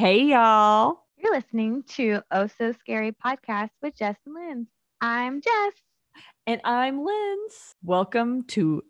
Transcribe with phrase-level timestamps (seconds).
[0.00, 1.04] Hey, y'all.
[1.18, 4.68] You're listening to Oh So Scary podcast with Jess and Linz.
[4.98, 5.74] I'm Jess.
[6.46, 7.74] And I'm Linz.
[7.84, 8.82] Welcome to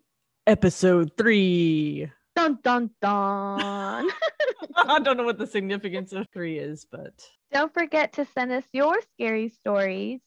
[0.47, 2.09] episode three.
[2.33, 4.07] Dun dun dun.
[4.77, 8.63] I don't know what the significance of three is, but Don't forget to send us
[8.71, 10.21] your scary stories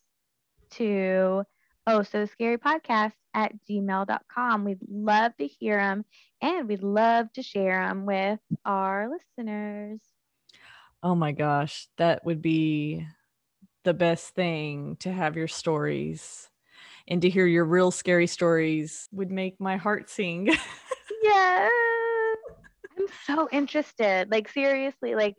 [0.73, 1.45] to
[1.87, 4.65] Oh So Scary podcast at gmail.com.
[4.65, 6.05] We'd love to hear them
[6.43, 10.03] and we'd love to share them with our listeners.
[11.05, 13.07] Oh my gosh, that would be
[13.85, 16.49] the best thing to have your stories
[17.07, 20.49] and to hear your real scary stories would make my heart sing.
[21.23, 21.73] Yes.
[22.99, 24.31] I'm so interested.
[24.31, 25.37] Like, seriously, like,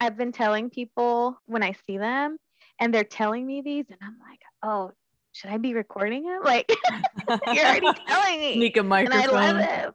[0.00, 2.36] I've been telling people when I see them
[2.78, 4.92] and they're telling me these, and I'm like, oh,
[5.32, 6.40] should I be recording them?
[6.44, 6.68] Like,
[7.28, 8.54] you're already telling me.
[8.54, 9.20] Sneak a microphone.
[9.20, 9.36] and.
[9.36, 9.94] I love it.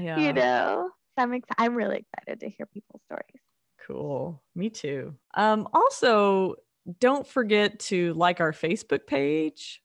[0.00, 0.20] Yeah.
[0.20, 3.43] You know, so I'm, ex- I'm really excited to hear people's stories.
[3.86, 4.42] Cool.
[4.54, 5.14] Me too.
[5.34, 6.56] Um, also,
[7.00, 9.80] don't forget to like our Facebook page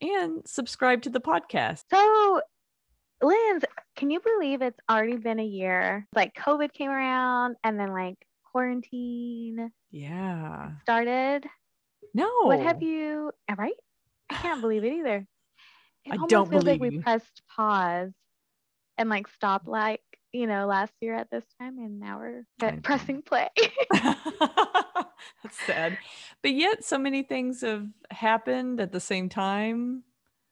[0.00, 1.84] and subscribe to the podcast.
[1.90, 2.40] So,
[3.22, 3.62] Liz,
[3.96, 6.06] can you believe it's already been a year?
[6.14, 8.16] Like, COVID came around and then, like,
[8.52, 10.72] quarantine Yeah.
[10.82, 11.46] started.
[12.12, 12.28] No.
[12.42, 13.32] What have you?
[13.56, 13.72] Right?
[14.30, 15.26] I can't believe it either.
[16.04, 18.12] It I almost don't feels like we pressed pause
[18.98, 20.00] and like stopped like
[20.34, 23.48] you know last year at this time, and now we're at pressing play.
[23.92, 25.96] That's sad.
[26.42, 30.02] But yet so many things have happened at the same time.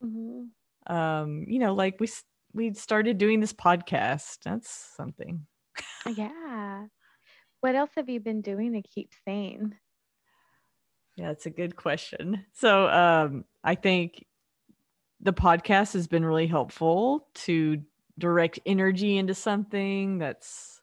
[0.03, 0.49] Mhm.
[0.87, 2.09] Um, you know, like we
[2.55, 4.39] we started doing this podcast.
[4.45, 5.47] That's something.
[6.17, 6.87] Yeah.
[7.61, 9.77] What else have you been doing to keep sane?
[11.17, 12.45] Yeah, it's a good question.
[12.53, 14.27] So, um, I think
[15.21, 17.83] the podcast has been really helpful to
[18.23, 20.81] direct energy into something that's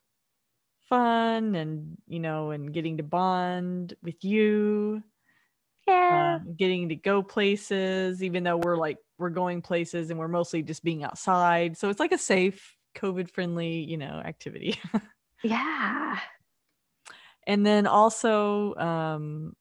[0.88, 5.02] fun and, you know, and getting to bond with you,
[5.86, 6.40] Yeah.
[6.44, 10.62] um, getting to go places, even though we're like, we're going places and we're mostly
[10.62, 11.76] just being outside.
[11.76, 14.78] So it's like a safe, COVID friendly, you know, activity.
[15.42, 16.20] yeah.
[17.46, 19.54] and then also um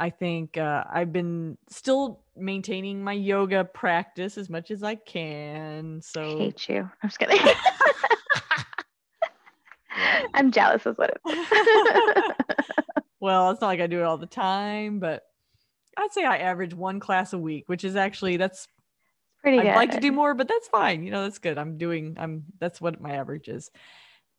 [0.00, 5.98] i think uh, i've been still maintaining my yoga practice as much as i can
[5.98, 6.90] I so hate you.
[7.02, 7.38] I'm just kidding.
[10.34, 11.20] I'm jealous, is what it
[13.20, 15.22] well it's not like i do it all the time but
[15.98, 18.66] i'd say i average one class a week which is actually that's
[19.42, 19.74] Pretty i'd good.
[19.74, 22.80] like to do more but that's fine you know that's good i'm doing i'm that's
[22.80, 23.70] what my average is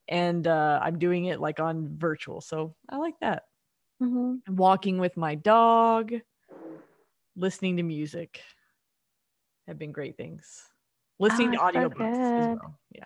[0.08, 3.44] and uh i'm doing it like on virtual so i like that
[4.02, 4.40] Mhm.
[4.48, 6.12] walking with my dog,
[7.36, 8.42] listening to music
[9.66, 10.68] have been great things.
[11.18, 12.78] Listening to Oh, so audiobooks as well.
[12.90, 13.04] Yeah.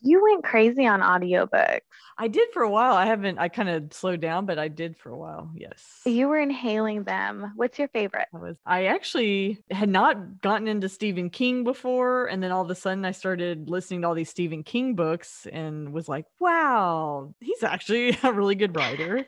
[0.00, 1.80] You went crazy on audiobooks.
[2.16, 2.94] I did for a while.
[2.94, 5.50] I haven't I kind of slowed down, but I did for a while.
[5.56, 6.02] Yes.
[6.06, 7.52] You were inhaling them.
[7.56, 8.28] What's your favorite?
[8.32, 12.70] I was I actually had not gotten into Stephen King before and then all of
[12.70, 17.34] a sudden I started listening to all these Stephen King books and was like, "Wow,
[17.40, 19.26] he's actually a really good writer."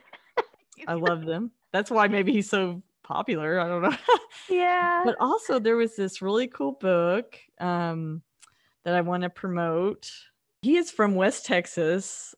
[0.87, 1.51] I love them.
[1.71, 3.59] That's why maybe he's so popular.
[3.59, 3.95] I don't know.
[4.49, 5.03] Yeah.
[5.05, 8.21] but also there was this really cool book um,
[8.83, 10.11] that I want to promote.
[10.61, 12.35] He is from West Texas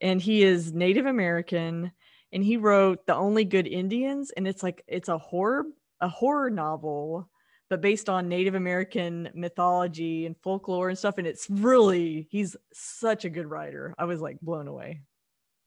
[0.00, 1.92] and he is Native American
[2.32, 5.64] and he wrote The Only Good Indians and it's like it's a horror
[6.00, 7.28] a horror novel
[7.68, 13.24] but based on Native American mythology and folklore and stuff and it's really he's such
[13.24, 13.94] a good writer.
[13.98, 15.02] I was like blown away.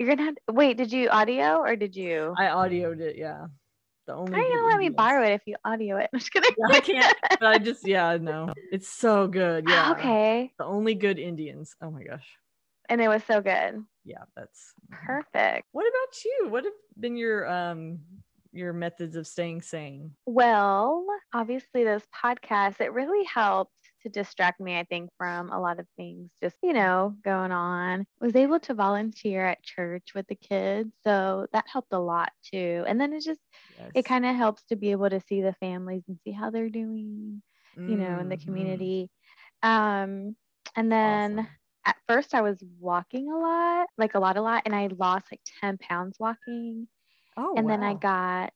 [0.01, 2.33] You're gonna have wait, did you audio or did you?
[2.35, 3.45] I audioed it, yeah.
[4.07, 6.09] The How only are you gonna let me borrow it if you audio it?
[6.13, 6.49] I'm just kidding.
[6.57, 8.51] Yeah, I can't, but I just yeah, no.
[8.71, 9.69] It's so good.
[9.69, 9.91] Yeah.
[9.91, 10.53] Okay.
[10.57, 11.75] The only good Indians.
[11.83, 12.27] Oh my gosh.
[12.89, 13.85] And it was so good.
[14.03, 15.67] Yeah, that's Perfect.
[15.71, 16.49] What about you?
[16.49, 17.99] What have been your um
[18.51, 20.15] your methods of staying sane?
[20.25, 25.79] Well, obviously this podcast, it really helped to distract me, I think, from a lot
[25.79, 28.05] of things just, you know, going on.
[28.19, 30.91] Was able to volunteer at church with the kids.
[31.03, 32.83] So that helped a lot too.
[32.87, 33.93] And then it just Yes.
[33.93, 36.69] it kind of helps to be able to see the families and see how they're
[36.69, 37.43] doing.
[37.85, 38.37] you know, in the Mhm.
[38.37, 39.09] community.
[39.63, 40.35] Um,
[40.75, 41.59] and then Awesome.
[41.85, 45.27] at first I was walking a lot, like a lot, a lot, and I lost
[45.31, 46.87] like 10 pounds walking.
[47.35, 48.53] Oh, and then I got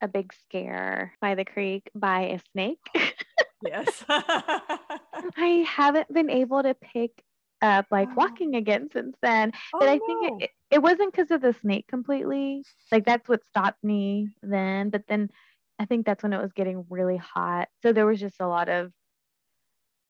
[0.00, 2.80] a big scare by the creek by a snake.
[3.66, 4.04] yes.
[4.08, 7.22] I haven't been able to pick
[7.60, 9.52] up like walking again since then.
[9.72, 10.38] But Oh, I think no.
[10.40, 12.64] it, it, wasn't because of the snake completely.
[12.90, 14.90] Like that's what stopped me then.
[14.90, 15.30] But then
[15.78, 17.68] I think that's when it was getting really hot.
[17.82, 18.92] So there was just a lot of,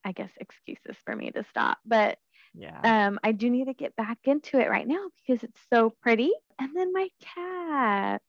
[0.04, 1.78] I guess, excuses for me to stop.
[1.84, 2.18] But
[2.54, 3.06] Yeah.
[3.06, 6.32] Um, I do need to get back into it right now because it's so pretty.
[6.58, 8.22] And then my cat.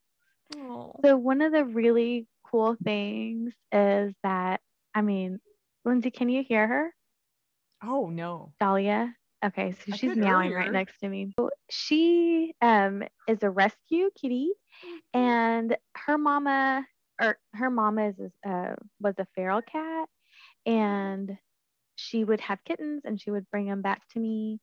[0.58, 0.94] Oh.
[1.04, 4.62] So one of the really cool things is that
[4.96, 5.40] I mean,
[5.86, 6.94] Lindsay, can you hear her?
[7.84, 8.54] Oh no.
[8.60, 9.14] Dahlia.
[9.46, 10.58] Okay, so I she's meowing earlier.
[10.58, 11.34] right next to me.
[11.38, 14.52] So she um is a rescue kitty,
[15.14, 16.86] and her mama
[17.22, 20.08] or her mama is uh was a feral cat,
[20.66, 21.38] and
[21.96, 24.60] she would have kittens and she would bring them back to me.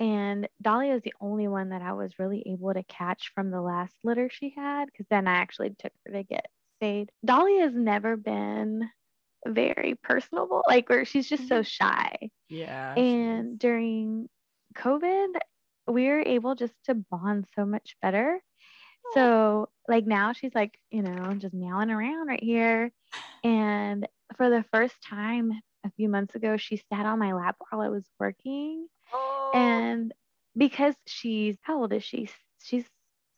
[0.00, 3.60] And Dahlia is the only one that I was really able to catch from the
[3.60, 7.10] last litter she had, because then I actually took her to get spayed.
[7.24, 8.88] Dahlia has never been
[9.46, 12.30] very personable, like where she's just so shy.
[12.48, 12.94] Yeah.
[12.94, 14.28] And during
[14.74, 15.34] COVID,
[15.86, 18.40] we were able just to bond so much better.
[19.14, 22.92] So, like now she's like, you know, just meowing around right here.
[23.42, 24.06] And
[24.36, 25.52] for the first time
[25.84, 28.86] a few months ago, she sat on my lap while I was working.
[29.12, 29.52] Oh.
[29.54, 30.12] And
[30.56, 32.28] because she's, how old is she?
[32.62, 32.84] She's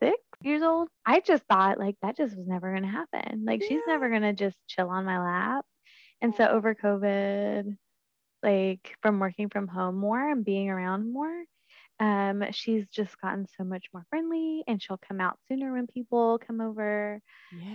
[0.01, 0.89] six years old.
[1.05, 3.45] I just thought like that just was never going to happen.
[3.45, 5.65] Like she's never going to just chill on my lap.
[6.21, 7.77] And so over COVID,
[8.43, 11.43] like from working from home more and being around more,
[11.99, 16.39] um, she's just gotten so much more friendly and she'll come out sooner when people
[16.45, 17.21] come over,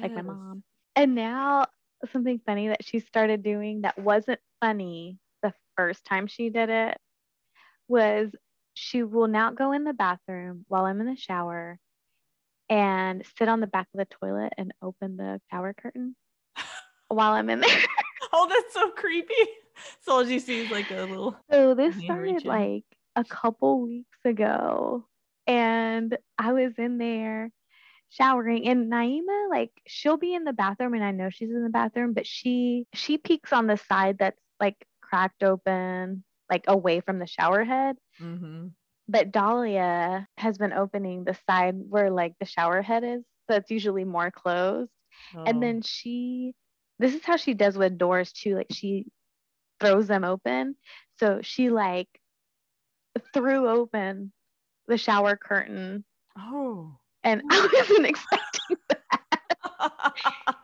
[0.03, 0.63] like my mom.
[0.97, 1.67] And now
[2.13, 6.99] something funny that she started doing that wasn't funny the first time she did it
[7.89, 8.31] was
[8.75, 11.79] she will now go in the bathroom while I'm in the shower
[12.69, 16.17] and sit on the back of the toilet and open the shower curtain
[17.09, 17.71] while I'm in there.
[18.33, 19.35] Oh, that's so creepy.
[20.01, 20.41] So all you
[20.71, 21.37] like a little.
[21.51, 22.49] So this started reaching.
[22.49, 22.85] like
[23.15, 25.05] a couple weeks ago,
[25.47, 27.51] and I was in there
[28.09, 31.69] showering, and Naima, like, she'll be in the bathroom, and I know she's in the
[31.69, 37.19] bathroom, but she she peeks on the side that's like cracked open, like away from
[37.19, 37.97] the shower head.
[38.21, 38.69] Mm-hmm.
[39.09, 43.71] But Dahlia has been opening the side where like the shower head is, so it's
[43.71, 44.91] usually more closed.
[45.35, 45.45] Oh.
[45.45, 46.55] And then she,
[46.99, 48.57] this is how she does with doors too.
[48.57, 49.07] Like she
[49.81, 50.77] throws them open.
[51.19, 52.09] So she like
[53.33, 54.33] threw open
[54.89, 56.05] the shower curtain,
[56.39, 56.97] Oh.
[57.25, 60.13] and I wasn't expecting that.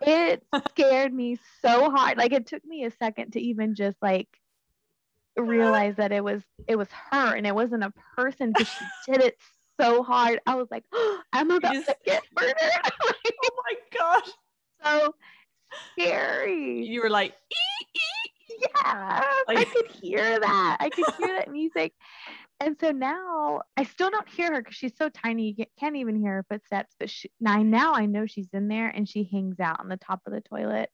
[0.02, 2.18] It scared me so hard.
[2.18, 4.28] Like it took me a second to even just like
[5.36, 8.68] realize that it was it was her and it wasn't a person because
[9.04, 9.38] she did it
[9.80, 10.40] so hard.
[10.46, 10.84] I was like,
[11.32, 12.54] I'm about just- to get murdered.
[13.02, 14.30] oh my gosh.
[14.84, 15.14] so
[15.92, 16.84] scary.
[16.86, 20.76] You were like, "Ee, ee." Yeah, I could hear that.
[20.80, 21.92] I could hear that music.
[22.60, 25.54] And so now I still don't hear her because she's so tiny.
[25.56, 26.94] You can't even hear her footsteps.
[26.98, 29.96] But she, now, now I know she's in there and she hangs out on the
[29.96, 30.90] top of the toilet.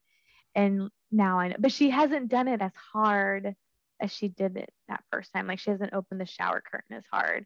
[0.55, 3.55] And now I know, but she hasn't done it as hard
[4.01, 5.47] as she did it that first time.
[5.47, 7.45] Like she hasn't opened the shower curtain as hard.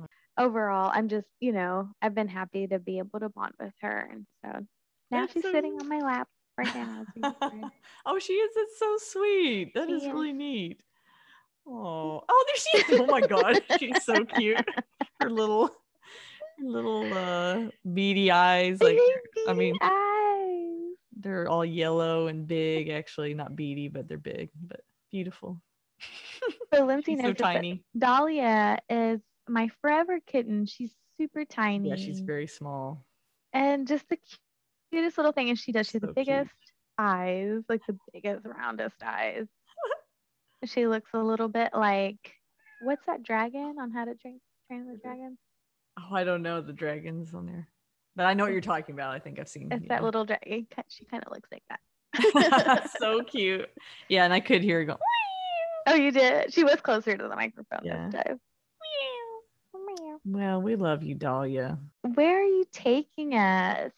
[0.00, 0.06] Mm.
[0.38, 4.08] Overall, I'm just, you know, I've been happy to be able to bond with her.
[4.10, 4.66] And so
[5.10, 6.28] now That's she's so sitting on my lap
[6.58, 7.00] right now.
[7.02, 7.70] as we record.
[8.06, 8.50] oh, she is.
[8.56, 9.72] It's so sweet.
[9.74, 10.08] That She is is.
[10.08, 10.80] really neat.
[11.66, 12.56] Oh, oh, there
[12.86, 13.00] she is.
[13.00, 14.62] Oh my god, she's so cute.
[15.20, 15.68] Her little,
[16.58, 18.98] her little uh beady eyes, like
[19.48, 20.96] I mean- eyes.
[21.18, 22.88] they're all yellow and big.
[22.90, 24.80] Actually, not beady, but they're big, but
[25.10, 25.60] beautiful.
[26.74, 27.82] So Lindsay knows so tiny.
[27.96, 30.66] Dahlia is my forever kitten.
[30.66, 31.88] She's super tiny.
[31.90, 33.06] Yeah, she's very small.
[33.52, 34.18] and just the
[34.94, 35.48] cutest little thing.
[35.50, 35.86] And she does.
[35.86, 36.26] She's So the cute.
[36.26, 36.50] biggest
[36.98, 39.46] eyes, like the biggest, roundest eyes.
[40.64, 42.32] she looks a little bit like
[42.82, 45.38] what's that dragon on How to Train Train the Dragon?
[45.98, 47.68] Oh, I don't know the dragons on there,
[48.16, 49.14] but I know what you're talking about.
[49.14, 49.70] I think I've seen.
[49.70, 49.88] It's yeah.
[49.96, 50.66] that little dragon.
[50.88, 52.90] She kind of looks like that.
[52.98, 53.68] so cute.
[54.08, 54.98] Yeah, and I could hear her go.
[55.86, 56.52] oh, you did.
[56.52, 58.08] She was closer to the microphone Yeah.
[58.10, 58.40] this time.
[60.24, 61.78] Well, we love you, Dahlia.
[62.14, 63.92] Where are you taking us?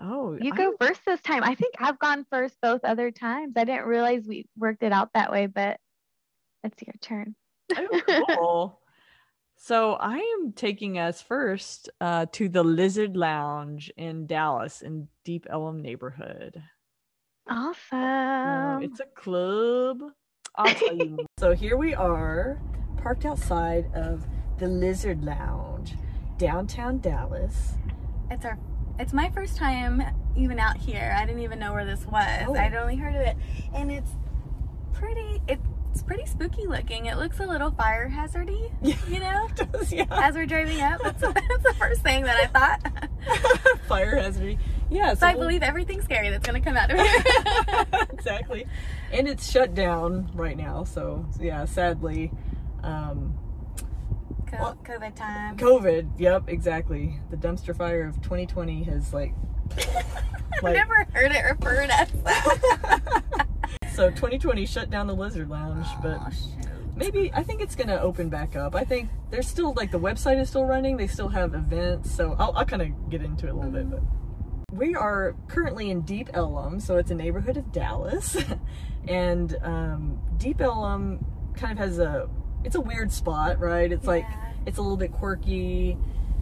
[0.00, 1.42] Oh, You I go first this time.
[1.42, 3.54] I think I've gone first both other times.
[3.56, 5.78] I didn't realize we worked it out that way, but
[6.62, 7.34] it's your turn.
[7.76, 8.80] Oh, cool.
[9.56, 15.46] So I am taking us first uh, to the Lizard Lounge in Dallas in Deep
[15.50, 16.62] Ellum neighborhood.
[17.50, 17.78] Awesome.
[17.90, 19.98] So it's a club.
[20.54, 21.26] I'll tell you.
[21.38, 22.60] so here we are,
[23.02, 24.26] parked outside of
[24.58, 25.94] the Lizard Lounge,
[26.36, 27.72] downtown Dallas.
[28.30, 28.58] It's our
[28.98, 30.02] it's my first time
[30.36, 31.14] even out here.
[31.16, 32.44] I didn't even know where this was.
[32.46, 32.54] Oh.
[32.54, 33.36] I'd only heard of it.
[33.74, 34.10] And it's
[34.92, 37.06] pretty it's pretty spooky looking.
[37.06, 38.70] It looks a little fire hazardy,
[39.08, 39.48] you know?
[39.72, 40.04] Does, yeah.
[40.10, 41.00] As we're driving up.
[41.02, 43.78] That's, that's the first thing that I thought.
[43.88, 44.58] Fire hazard.
[44.90, 45.14] Yeah.
[45.14, 48.06] so I we'll- believe everything scary that's gonna come out of here.
[48.12, 48.66] exactly.
[49.12, 50.84] And it's shut down right now.
[50.84, 52.30] So yeah, sadly,
[52.82, 53.34] Um,
[54.50, 55.56] Co- Well- COVID time.
[55.56, 57.20] COVID, yep, exactly.
[57.30, 59.34] The dumpster fire of 2020 has like.
[59.76, 63.46] I've like- never heard it referred as that.
[63.92, 66.68] so 2020 shut down the Lizard Lounge, but Oh, shoot.
[66.96, 68.74] maybe I think it's gonna open back up.
[68.74, 70.96] I think there's still like the website is still running.
[70.96, 73.90] They still have events, so I'll, I'll kind of get into it a little bit.
[73.90, 74.00] But
[74.72, 78.36] we are currently in Deep Ellum, so it's a neighborhood of Dallas,
[79.08, 81.24] and um, Deep Ellum
[81.54, 82.28] kind of has a
[82.64, 83.90] it's a weird spot, right?
[83.90, 84.26] It's like
[84.66, 85.96] it's a little bit quirky.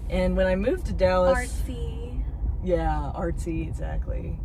[0.09, 2.23] And when I moved to Dallas, artsy.
[2.65, 4.39] yeah, artsy, exactly.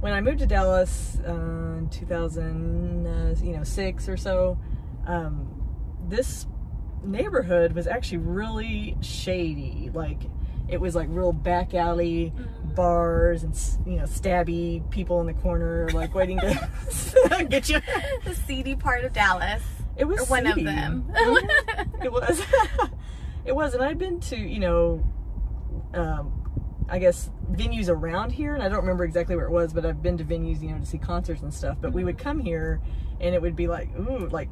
[0.00, 4.58] When I moved to Dallas uh, in 2000, uh, you know, six or so,
[5.06, 5.48] um,
[6.08, 6.46] this
[7.04, 9.90] neighborhood was actually really shady.
[9.92, 10.18] Like,
[10.68, 12.74] it was like real back alley Mhm.
[12.74, 13.54] bars and
[13.86, 16.68] you know, stabby people in the corner, like waiting to
[17.48, 17.80] get you.
[18.24, 19.62] the seedy part of Dallas.
[19.96, 21.10] It was one of them.
[22.02, 22.42] It was.
[23.44, 25.04] it was, and I've been to you know,
[25.94, 29.84] um, I guess venues around here, and I don't remember exactly where it was, but
[29.86, 31.76] I've been to venues, you know, to see concerts and stuff.
[31.80, 32.80] But we would come here,
[33.20, 34.48] and it would be like, ooh, like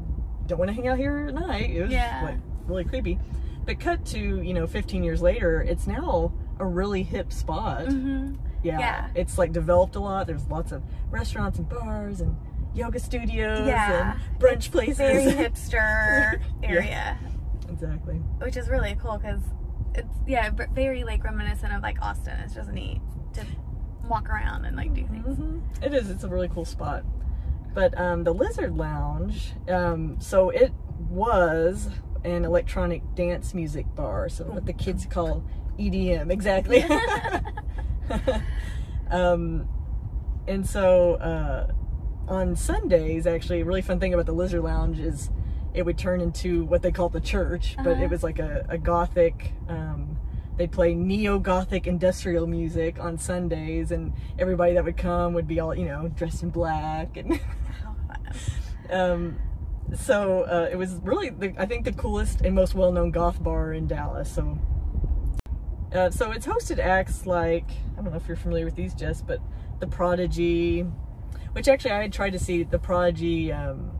[0.46, 1.70] don't want to hang out here at night.
[1.70, 2.20] It was Yeah.
[2.24, 3.18] like really creepy.
[3.66, 7.86] But cut to you know, 15 years later, it's now a really hip spot.
[7.86, 8.78] hmm Yeah.
[8.78, 9.08] Yeah.
[9.14, 10.26] It's like developed a lot.
[10.26, 12.36] There's lots of restaurants and bars and
[12.74, 14.12] yoga studios Yeah.
[14.12, 14.96] and brunch places.
[14.98, 16.68] Very hipster Yeah.
[16.68, 17.18] area,
[17.70, 18.14] exactly.
[18.38, 19.40] which is really cool because
[19.94, 22.38] it's yeah very like reminiscent of like Austin.
[22.44, 23.00] It's just neat
[23.34, 23.44] to
[24.08, 25.36] walk around and like do things.
[25.36, 26.10] hmm It is.
[26.10, 27.04] It's a really cool spot.
[27.72, 30.72] But um, the Lizard Lounge, um, so it
[31.08, 31.88] was
[32.24, 34.28] an electronic dance music bar.
[34.28, 35.44] So what the kids call
[35.78, 36.84] EDM, exactly.
[39.10, 39.68] um,
[40.46, 41.68] and so uh,
[42.30, 45.30] on Sundays, actually, a really fun thing about the Lizard Lounge is
[45.74, 48.04] it would turn into what they call the church, but Uh-huh.
[48.04, 49.52] it was like a, a gothic.
[49.68, 50.16] Um,
[50.56, 55.58] they play neo gothic industrial music on Sundays, and everybody that would come would be
[55.60, 57.38] all you know dressed in black and.
[58.90, 59.38] Um,
[59.94, 63.72] so uh, it was really, the, I think, the coolest and most well-known goth bar
[63.72, 64.32] in Dallas.
[64.32, 64.58] So,
[65.92, 69.22] uh, so it's hosted acts like I don't know if you're familiar with these, Jess,
[69.22, 69.40] but
[69.78, 70.86] the Prodigy,
[71.52, 73.92] which actually I had tried to see the Prodigy um,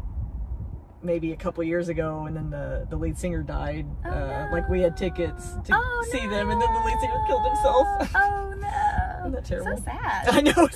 [1.02, 3.86] maybe a couple years ago, and then the the lead singer died.
[4.04, 7.20] Oh, uh, Like we had tickets to Oh, see them, and then the lead singer
[7.26, 7.86] killed himself.
[8.14, 9.20] Oh no!
[9.20, 9.76] Isn't that terrible?
[9.78, 10.28] So sad.
[10.30, 10.68] I know.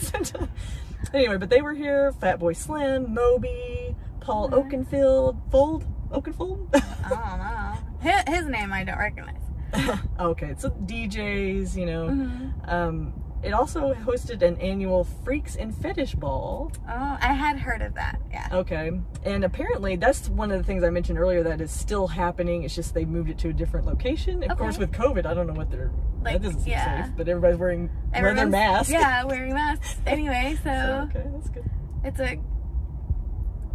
[1.12, 2.12] anyway, but they were here.
[2.12, 4.76] Fatboy Slim, Moby, Paul Okay.
[4.76, 6.68] Oakenfield, Fold, Oakenfold.
[6.74, 8.10] I don't know.
[8.10, 9.40] His, his name I don't recognize.
[10.20, 12.06] okay, so DJs, you know.
[12.08, 12.72] Mhm.
[12.72, 13.12] Um,
[13.44, 16.72] it also hosted an annual Freaks and Fetish Ball.
[16.88, 18.20] Oh, I had heard of that.
[18.30, 18.48] Yeah.
[18.52, 18.90] Okay,
[19.24, 22.62] and apparently that's one of the things I mentioned earlier that is still happening.
[22.64, 24.42] It's just they moved it to a different location.
[24.42, 24.58] Of Okay.
[24.58, 25.90] course, with COVID, I don't know what they're.
[26.22, 27.04] Like, that doesn't seem yeah.
[27.04, 28.90] safe, but everybody's wearing leather Everyone's- masks.
[28.90, 29.96] Yeah, wearing masks.
[30.06, 31.64] Anyway, so, So, okay, that's good.
[32.02, 32.38] it's a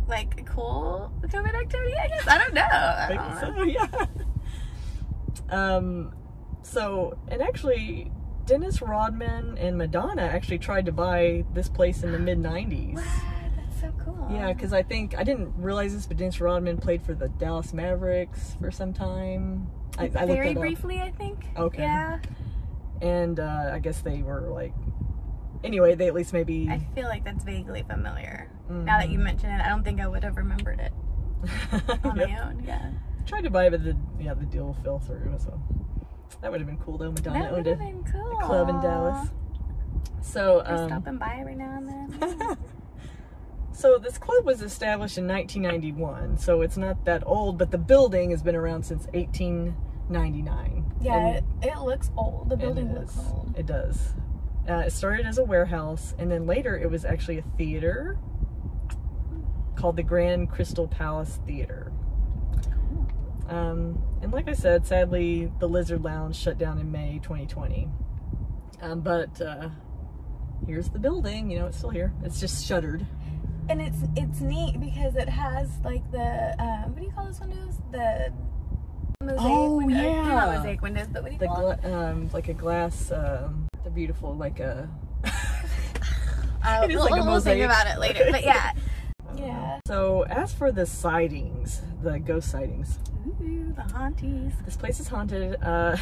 [0.08, 1.94] like cool COVID activity.
[1.96, 2.62] I guess I don't know.
[2.64, 3.58] I don't know.
[3.58, 3.64] so,
[5.52, 5.76] yeah.
[5.78, 6.14] Um,
[6.64, 8.12] so, and actually,
[8.50, 12.96] Dennis Rodman and Madonna actually tried to buy this place in the mid 90s.
[12.96, 13.04] What?
[13.56, 14.28] That's so cool.
[14.32, 17.74] Yeah, because I think, I didn't realize this, but Dennis Rodman played for the Dallas
[17.74, 19.68] Mavericks for some time.
[20.00, 21.46] I, I very briefly, I think.
[21.56, 21.84] Okay.
[21.84, 22.20] Yeah,
[23.04, 24.74] And uh, I guess they were like,
[25.64, 26.68] anyway, they at least maybe.
[26.72, 28.50] I feel like that's vaguely familiar.
[28.68, 29.24] Now that you Mhm.
[29.24, 30.92] mention it, I don't think I would have remembered it
[32.04, 32.30] on Yep.
[32.30, 32.64] my own.
[32.66, 32.90] Yeah,
[33.20, 35.60] I Tried to buy it, but the, yeah, the deal fell through, so.
[36.42, 37.12] That would have been cool though.
[37.12, 38.40] Madonna that owned have a, been cool.
[38.40, 39.30] a club in Dallas.
[40.22, 41.90] So, um, stopping by every now and
[42.22, 42.58] then.
[43.74, 48.32] so this club was established in 1991, so it's not that old, but the building
[48.32, 50.94] has been around since 1899.
[51.02, 52.50] yeah, it, it looks old.
[52.50, 53.28] The building looks is.
[53.32, 53.56] old.
[53.58, 54.14] It does.
[54.68, 58.20] Uh, it started as a warehouse, and then later it was actually a theater
[59.76, 61.92] called the Grand Crystal Palace Theater.
[63.48, 67.88] Um, and like I said, sadly, the Lizard Lounge shut down in May 2020.
[68.82, 69.70] Um, but uh,
[70.66, 71.50] here's the building.
[71.52, 72.14] You know, it's still here.
[72.24, 73.06] It's just shuttered.
[73.70, 77.40] And it's it's neat because it has like the um, what do you call those
[77.40, 77.78] windows?
[77.92, 78.34] The
[79.22, 79.98] mosaic Oh, windows.
[80.02, 80.24] They're yeah.
[80.28, 83.12] not mosaic windows, but what do you The call um, like a glass.
[83.12, 84.90] Um, they're beautiful, like a.
[86.62, 87.60] Uh, It is we'll, like a we'll mosaic.
[87.60, 88.26] think about it later.
[88.32, 88.74] But yeah.
[89.40, 89.80] Yeah.
[89.88, 93.00] So as for the sightings, the ghost sightings,
[93.42, 94.54] Ooh, the haunties.
[94.66, 95.56] this place is haunted.
[95.64, 95.96] Uh,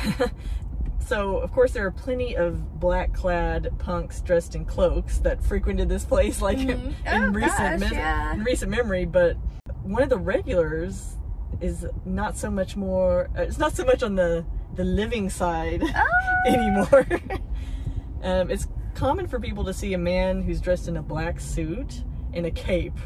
[0.99, 6.03] so of course there are plenty of black-clad punks dressed in cloaks that frequented this
[6.05, 6.93] place, like Mhm.
[7.05, 8.33] in Oh, recent gosh, yeah.
[8.33, 9.05] in recent memory.
[9.05, 9.37] But
[9.83, 11.15] one of the regulars
[11.61, 13.29] is not so much more.
[13.37, 16.43] Uh, it's not so much on the the living side Oh.
[16.45, 17.05] anymore.
[18.23, 22.03] um, it's common for people to see a man who's dressed in a black suit
[22.37, 22.97] and a cape.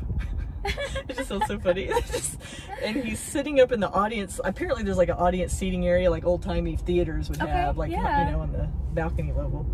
[0.65, 1.87] it just sounds so funny.
[2.11, 2.37] Just-
[2.83, 4.39] and he's sitting up in the audience.
[4.43, 7.91] Apparently, there's like an audience seating area, like old timey theaters would Okay, have, like
[7.91, 8.25] yeah.
[8.27, 9.65] you know, on the balcony level.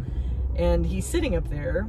[0.55, 1.87] And he's sitting up there.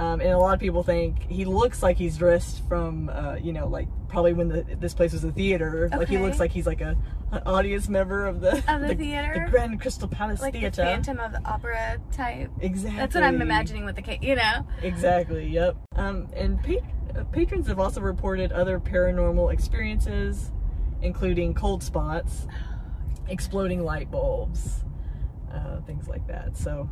[0.00, 3.52] Um, and a lot of people think he looks like he's dressed from, uh, you
[3.52, 5.90] know, like probably when the, this place was a theater.
[5.94, 6.96] Like he looks like he's like a
[7.32, 9.44] an audience member of the Of the theater?
[9.44, 10.84] the Grand Crystal Palace like the Theater.
[10.84, 12.50] Phantom of the Opera type.
[12.62, 12.98] Exactly.
[12.98, 14.66] That's what I'm imagining with the cake, you know?
[14.82, 15.46] Exactly.
[15.48, 15.76] Yep.
[15.96, 20.50] Um, and pa- uh, patrons have also reported other paranormal experiences,
[21.02, 22.46] including cold spots,
[23.28, 24.82] exploding light bulbs,
[25.52, 26.56] uh, things like that.
[26.56, 26.88] So,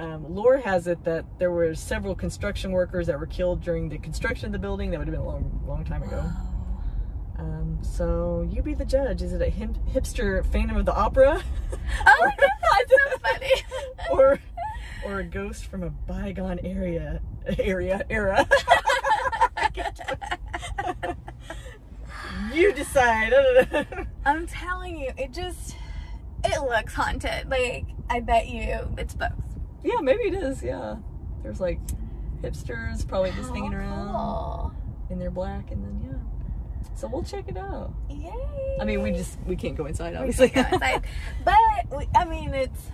[0.00, 3.98] um, lore has it that there were several construction workers that were killed during the
[3.98, 4.90] construction of the building.
[4.90, 6.24] That would have been a long, long time ago.
[7.38, 9.22] Um, so you be the judge.
[9.22, 11.42] Is it a hip- hipster Phantom of the Opera,
[12.06, 13.50] Oh, that's so funny.
[14.10, 14.38] or
[15.04, 17.20] or a ghost from a bygone area
[17.58, 18.46] area era?
[22.52, 23.32] you decide.
[24.24, 25.76] I'm telling you, it just
[26.44, 27.48] it looks haunted.
[27.48, 29.30] Like I bet you it's both.
[29.84, 30.62] Yeah, maybe it is.
[30.62, 30.96] Yeah,
[31.42, 31.80] there's like
[32.42, 34.72] hipsters probably just hanging around cool.
[35.10, 36.90] in their black, and then yeah.
[36.94, 37.92] So we'll check it out.
[38.10, 38.76] Yay.
[38.80, 40.48] I mean, we just we can't go inside, obviously.
[40.48, 41.04] go inside.
[41.44, 41.54] But
[41.96, 42.90] we, I mean, it's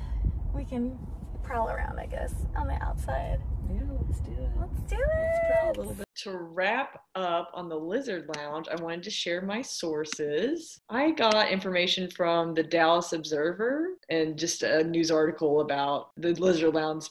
[0.54, 0.98] we can
[1.46, 3.40] prowl around, I guess, on the outside.
[3.72, 4.50] yeah, let's do it.
[4.58, 6.06] Let's do Let's prowl a little bit.
[6.16, 10.80] To wrap up on the Lizard Lounge, I wanted to share my sources.
[10.88, 16.74] I got information from the Dallas Observer and just a news article about the Lizard
[16.74, 17.08] Lounge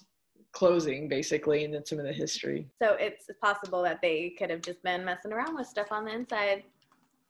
[0.51, 2.67] closing, basically, and then some of the history.
[2.81, 6.13] So it's possible that they could have just been messing around with stuff on the
[6.13, 6.63] inside.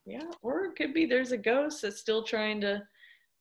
[0.06, 2.82] Yeah, or it could be there's a ghost that's still trying to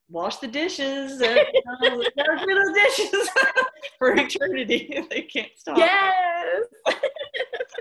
[0.09, 3.29] wash the dishes and uh, those dishes
[3.97, 5.03] for eternity.
[5.09, 5.77] they can't stop.
[5.77, 6.65] Yes,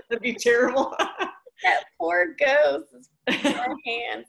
[0.09, 0.95] That'd be terrible.
[0.99, 2.85] that poor ghost
[3.27, 4.27] is in our hands.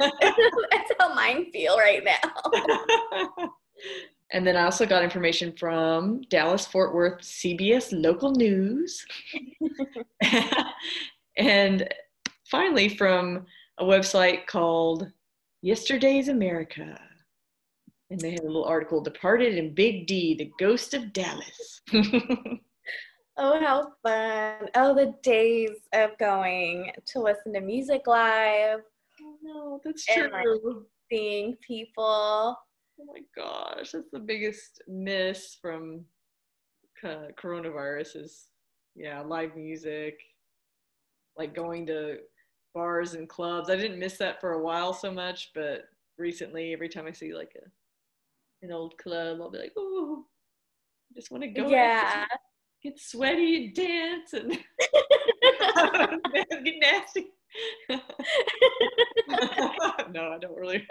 [0.00, 3.50] That's how mine feel right now.
[4.32, 9.04] and then I also got information from Dallas Fort Worth CBS local news.
[11.36, 11.88] and
[12.50, 13.46] finally from
[13.78, 15.10] a website called
[15.62, 16.98] Yesterday's America.
[18.10, 21.80] And they had a little article Departed in Big D, the ghost of Dallas.
[23.38, 24.70] Oh, how fun.
[24.76, 28.80] Oh, the days of going to listen to music live,
[29.20, 30.86] Oh no, that's And, like, true.
[31.12, 32.02] seeing people.
[32.98, 36.06] Oh my gosh, that's the biggest miss from
[36.98, 38.48] co- coronavirus is
[38.94, 40.18] yeah, live music,
[41.36, 42.16] like going to
[42.74, 43.68] bars and clubs.
[43.68, 45.82] I didn't miss that for a while so much, but
[46.16, 47.68] recently, every time I see like a
[48.62, 50.24] an old club, I'll be like, oh,
[51.10, 51.68] I just want to go.
[51.68, 52.24] Yeah.
[52.82, 54.50] get sweaty and dance and
[56.64, 57.26] get nasty.
[60.10, 60.86] no, I don't really.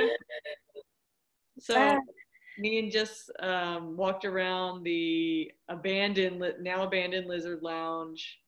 [1.59, 1.99] So Uh.
[2.57, 8.39] me and just um, walked around the abandoned, now abandoned Lizard Lounge,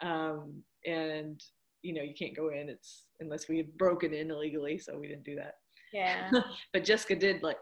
[0.00, 1.42] um, and
[1.82, 2.68] you know you can't go in.
[2.68, 5.56] It's unless we had broken in illegally, so we didn't do that.
[5.92, 6.30] Yeah.
[6.72, 7.58] But Jessica did like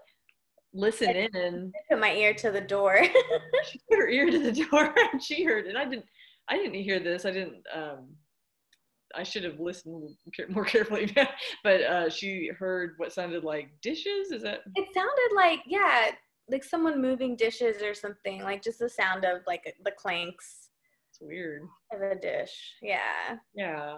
[0.72, 3.02] listen in and Put my ear to the door.
[3.70, 5.76] she put her ear to the door and she heard it.
[5.76, 6.04] I didn't.
[6.48, 7.24] I didn't hear this.
[7.24, 7.62] I didn't.
[7.74, 8.08] Um,
[9.14, 10.08] I should have listened
[10.50, 11.12] more carefully,
[11.64, 14.30] but uh, she heard what sounded like dishes.
[14.30, 14.60] Is that?
[14.76, 16.10] it sounded like, yeah,
[16.48, 20.70] like someone moving dishes or something, like just the sound of like the clanks
[21.10, 21.62] It's weird.
[21.92, 22.74] of a dish.
[22.82, 23.36] Yeah.
[23.54, 23.96] Yeah,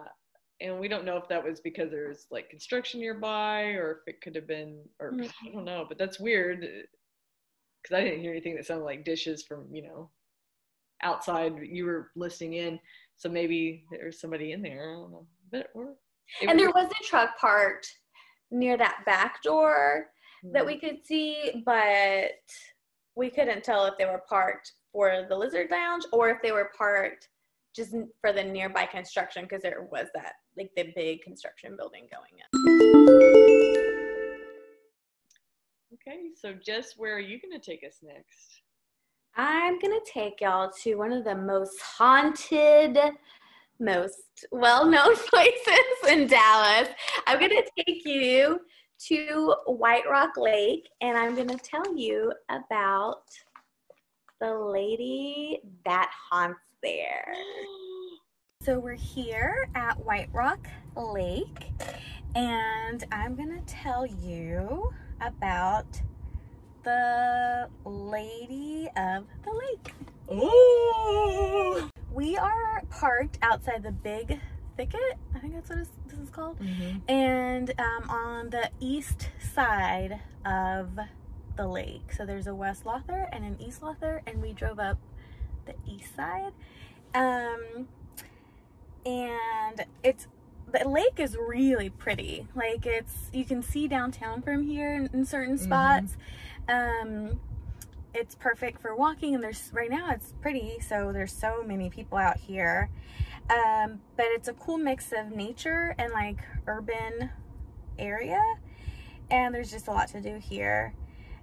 [0.63, 4.21] and we don't know if that was because there's like construction nearby, or if it
[4.21, 5.33] could have been, or Mhm.
[5.47, 5.85] I don't know.
[5.89, 10.11] But that's weird because I didn't hear anything that sounded like dishes from you know
[11.03, 11.59] outside.
[11.63, 12.81] You were listening in,
[13.17, 14.91] so maybe there's somebody in there.
[14.91, 15.97] I don't know, but or
[16.41, 18.01] And there was- was a truck parked
[18.51, 20.13] near that back door
[20.45, 22.33] that we could see, but
[23.15, 26.73] we couldn't tell if they were parked for the lizard lounge or if they were
[26.77, 27.29] parked
[27.75, 32.39] just for the nearby construction because there was that like the big construction building going
[32.39, 32.49] in.
[35.95, 38.63] Okay, so Jess, where are you going to take us next?
[39.35, 42.99] I'm gonna take y'all to one of the most haunted,
[43.81, 46.89] most well-known places in Dallas.
[47.27, 48.61] I'm gonna take you
[49.09, 53.23] to White Rock Lake, and I'm gonna tell you about
[54.41, 57.33] the lady that haunts there.
[58.65, 61.73] So we're here at White Rock Lake
[62.37, 66.01] and I'm gonna tell you about
[66.85, 69.95] the Lady of the Lake.
[70.33, 71.91] Ooh.
[72.13, 74.39] We are parked outside the big
[74.77, 75.19] thicket.
[75.35, 76.61] I think that's what this is called.
[76.61, 77.01] Mhm.
[77.09, 81.01] And um, on the east side of
[81.57, 82.13] the lake.
[82.13, 84.99] So there's a West Lawther and an East Lawther, and we drove up
[85.67, 86.53] the east side.
[87.15, 87.89] Um,
[89.05, 90.27] and it's
[90.71, 92.47] the lake is really pretty.
[92.55, 95.65] Like it's you can see downtown from here in, in certain Mhm.
[95.65, 96.17] spots.
[96.69, 97.41] Um,
[98.15, 102.19] it's perfect for walking, and there's right now it's pretty, so there's so many people
[102.19, 102.91] out here.
[103.51, 107.31] Um, but it's a cool mix of nature and like urban
[107.99, 108.41] area,
[109.31, 110.95] and there's just a lot to do here.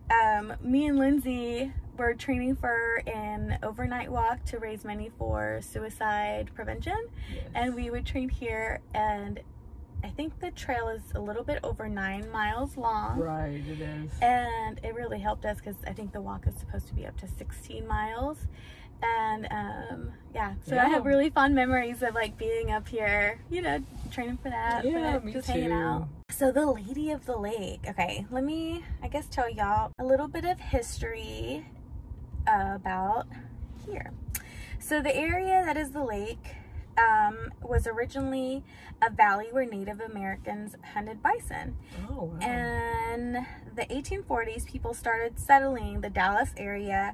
[0.10, 6.50] Um, me and Lindsay were training for an overnight walk to raise money for suicide
[6.56, 6.98] prevention.
[7.32, 7.44] Yes.
[7.54, 9.40] and we would train here and
[10.04, 13.20] i think the trail is a little bit over nine miles long.
[13.20, 14.12] Right, it is.
[14.22, 17.18] and it really helped us because i think the walk is supposed to be up
[17.20, 18.38] to 16 miles.
[19.02, 23.62] And um yeah so i have really fond memories of like being up here you
[23.62, 23.80] know
[24.12, 26.08] training for that Yeah, but me just hanging out.
[26.32, 27.82] So the lady of the lake.
[27.88, 31.66] Okay let me i guess tell y'all a little bit of history
[32.50, 33.28] about
[33.86, 34.12] here
[34.80, 36.56] so the area that is the lake
[36.98, 38.64] um, was originally
[39.02, 41.78] a valley where Native Americans hunted bison.
[42.10, 42.40] Oh, wow.
[42.42, 47.14] In the 1840s, people started settling the Dallas area,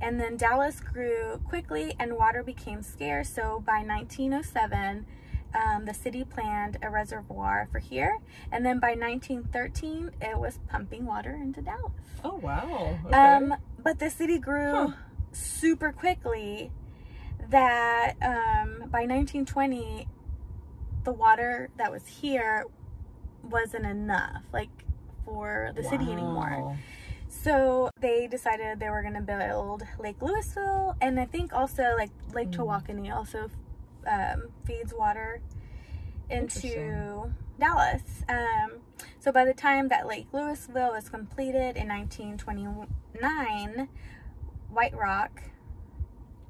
[0.00, 3.28] and then Dallas grew quickly and water became scarce.
[3.28, 5.06] So by 1907,
[5.52, 8.18] um, the city planned a reservoir for here,
[8.52, 11.92] and then by 1913, it was pumping water into Dallas.
[12.24, 12.98] oh, wow.
[13.06, 13.16] Okay.
[13.16, 14.92] Um, but the city grew Huh.
[15.32, 16.70] super quickly
[17.50, 20.06] that um, by 1920,
[21.04, 22.64] the water that was here
[23.42, 24.68] wasn't enough, like
[25.24, 26.78] for the city anymore.
[27.28, 32.10] So they decided they were going to build Lake Lewisville, and I think also like
[32.34, 32.56] Lake Mm.
[32.56, 33.48] Tawakoni also
[34.06, 35.40] um, feeds water
[36.28, 38.02] into Dallas.
[38.28, 38.80] Um,
[39.20, 43.88] so by the time that Lake Lewisville was completed in 1929,
[44.70, 45.42] White Rock.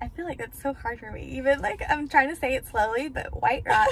[0.03, 1.23] I feel like that's so hard for me.
[1.25, 3.89] Even like I'm trying to say it slowly, but White Rock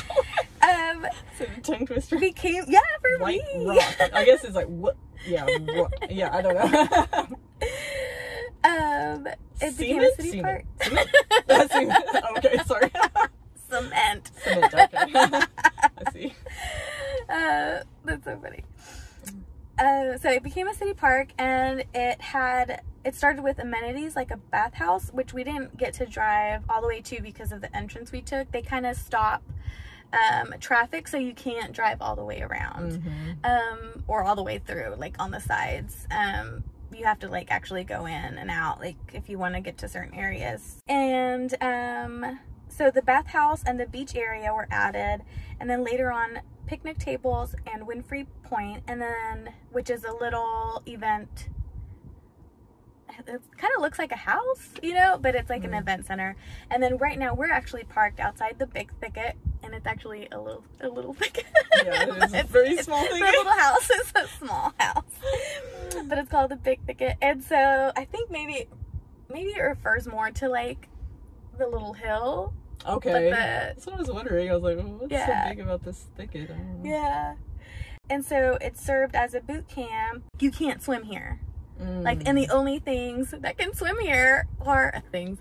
[0.62, 1.04] um,
[1.40, 2.18] a tongue twister?
[2.18, 3.66] became yeah for White me.
[3.66, 3.94] rock.
[4.14, 4.96] I guess it's like what?
[5.26, 6.34] Yeah, ro- yeah.
[6.34, 7.26] I don't know.
[8.64, 9.26] Um,
[9.60, 10.64] it became a city Cement.
[10.78, 11.06] park.
[11.48, 12.04] That's cement.
[12.38, 12.90] Okay, sorry.
[13.68, 14.30] Cement.
[14.44, 14.72] Cement.
[14.74, 15.12] Okay.
[15.14, 15.46] I
[16.12, 16.32] see.
[17.28, 18.62] Uh, that's so funny.
[20.52, 25.10] Uh, became a city park, and it had it started with amenities like a bathhouse,
[25.10, 28.20] which we didn't get to drive all the way to because of the entrance we
[28.20, 28.50] took.
[28.52, 29.42] They kind of stop
[30.12, 33.02] um, traffic, so you can't drive all the way around.
[33.02, 33.44] Mhm.
[33.44, 36.62] um or all the way through like on the sides um
[36.92, 39.78] you have to like actually go in and out like if you want to get
[39.78, 42.38] to certain areas and um
[42.68, 45.22] so the bathhouse and the beach area were added
[45.58, 46.40] and then later on
[46.72, 51.48] picnic tables and winfrey point and then which is a little event
[53.26, 55.80] it kind of looks like a house, you know, but it's like an Mm.
[55.82, 56.34] event center.
[56.70, 60.40] And then right now we're actually parked outside the big thicket, and it's actually a
[60.40, 61.44] little a little thicket.
[61.84, 63.20] Yeah, it is a very it's- small thicket.
[63.20, 65.04] little house is a small house,
[66.06, 67.16] but it's called the big thicket.
[67.20, 68.66] And so I think maybe
[69.28, 70.88] maybe it refers more to like
[71.58, 72.54] the little hill.
[72.86, 73.24] Okay.
[73.24, 74.50] the- That's what I was wondering.
[74.50, 75.44] I was like, well, what's Yeah.
[75.44, 76.50] so big about this thicket?
[76.50, 76.90] I don't know.
[76.90, 77.34] Yeah.
[78.10, 80.24] And so it served as a boot camp.
[80.40, 81.40] You can't swim here.
[81.78, 82.22] Like, Mm.
[82.28, 85.40] and the only things that can swim here are things,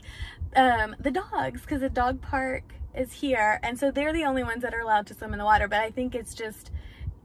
[0.55, 2.63] um, the dogs, because the dog park
[2.95, 5.45] is here, and so they're the only ones that are allowed to swim in the
[5.45, 5.67] water.
[5.67, 6.71] But I think it's just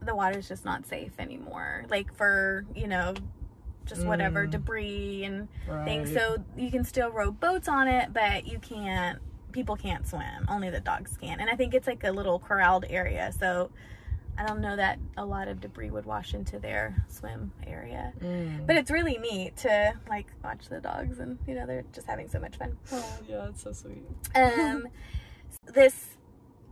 [0.01, 3.15] the water's just not safe anymore, like for you know,
[3.85, 4.51] just whatever Mm.
[4.51, 5.83] debris and right.
[5.85, 6.13] things.
[6.13, 9.19] So you can still row boats on it, but you can't.
[9.57, 10.45] People can't swim.
[10.47, 11.39] Only the dogs can.
[11.39, 13.71] And I think it's like a little corralled area, so.
[14.39, 18.13] I don't know that a lot of debris would wash into their swim area.
[18.21, 18.67] Mm.
[18.67, 22.29] But it's really neat to like watch the dogs and you know they're just having
[22.29, 22.77] so much fun.
[22.91, 24.03] oh, yeah, it's so sweet.
[24.35, 24.89] Um
[25.73, 26.17] this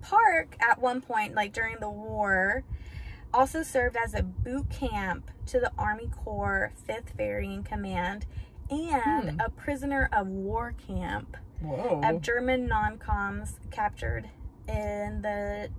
[0.04, 2.64] park at one point like during the war
[3.34, 8.28] also served as a boot camp to the Army Corps 5th Ferrying Command
[8.70, 9.40] and Hmm.
[9.40, 12.02] a prisoner of war camp Whoa.
[12.04, 14.30] of German non-coms captured
[14.68, 15.70] in the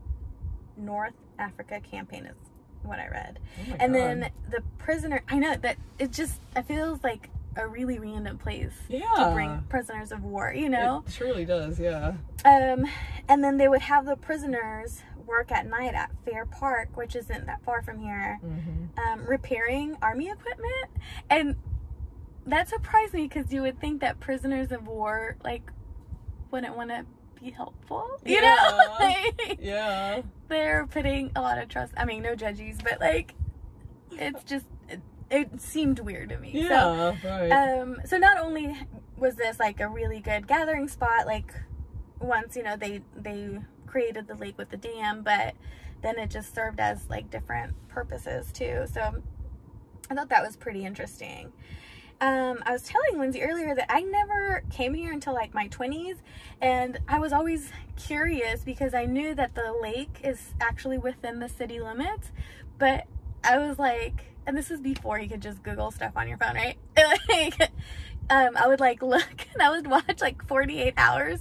[0.76, 2.36] North Africa campaign is
[2.82, 3.38] what I read.
[3.70, 4.00] Oh and God.
[4.00, 8.72] then the prisoner i know that it just it feels like a really random place
[8.90, 11.02] to bring prisoners of war, you know?
[11.06, 12.12] It truly does, yeah.
[12.44, 12.84] Um,
[13.30, 17.46] and then they would have the prisoners work at night at Fair Park, which isn't
[17.46, 19.00] that far from here, Mm-hmm.
[19.20, 20.86] um, repairing army equipment.
[21.30, 21.56] And
[22.46, 25.70] that surprised me because you would think that prisoners of war, like,
[26.50, 27.04] wouldn't want to
[27.40, 28.08] be helpful.
[28.24, 28.46] You know?
[28.46, 28.82] Yeah.
[29.00, 30.22] Like, Yeah.
[30.48, 31.92] they're putting a lot of trust.
[31.96, 33.34] I mean, no judges, but like,
[34.12, 36.52] it's just, it, it seemed weird to me.
[36.68, 37.50] So, Yeah, right.
[37.80, 38.76] um, so not only
[39.18, 41.52] was this like a really good gathering spot, like
[42.20, 45.54] once you know they they created the lake with the dam, but
[46.02, 48.84] then it just served as like different purposes too.
[48.92, 49.22] So
[50.10, 51.52] I thought that was pretty interesting.
[52.20, 56.16] Um, I was telling Lindsay earlier that I never came here until like my 20s,
[56.62, 61.48] and I was always curious because I knew that the lake is actually within the
[61.48, 62.32] city limits,
[62.78, 63.04] but
[63.44, 66.54] I was like, and this is before you could just Google stuff on your phone,
[66.54, 66.78] right?
[67.28, 67.60] like,
[68.30, 71.40] um, I would like look and I would watch like 48 hours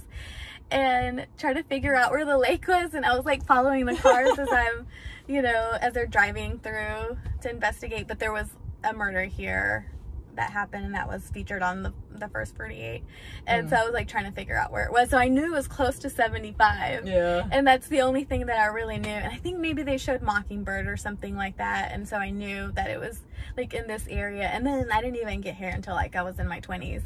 [0.70, 3.96] and try to figure out where the lake was, and I was like following the
[3.96, 4.86] cars as I'm,
[5.26, 8.08] you know, as they're driving through to investigate.
[8.08, 8.48] But there was
[8.84, 9.90] a murder here
[10.36, 13.02] that happened, and that was featured on the the first 48,
[13.46, 13.70] and Mm.
[13.70, 15.10] so I was like trying to figure out where it was.
[15.10, 17.06] So I knew it was close to 75.
[17.06, 17.46] yeah.
[17.50, 19.10] And that's the only thing that I really knew.
[19.10, 21.92] And I think maybe they showed Mockingbird or something like that.
[21.92, 23.20] And so I knew that it was
[23.56, 24.44] like in this area.
[24.48, 27.02] And then I didn't even get here until like I was in my 20s.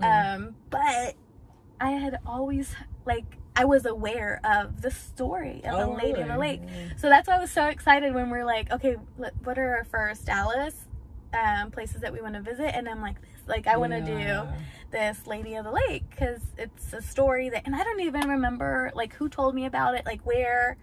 [0.00, 0.34] Mm.
[0.36, 1.14] Um, but
[1.80, 2.74] I had always,
[3.06, 3.24] like,
[3.56, 6.38] I was aware of the story of the Oh, Lady in the?
[6.38, 6.60] Lake.
[6.98, 10.26] So that's why I was so excited when we're like, okay, what are our first
[10.26, 10.74] Dallas
[11.32, 12.74] um, places that we want to visit?
[12.74, 14.48] And I'm like, this, like, I want to do
[14.90, 18.92] this Lady of the Lake because it's a story that, and I don't even remember
[18.94, 20.76] like who told me about it, like where.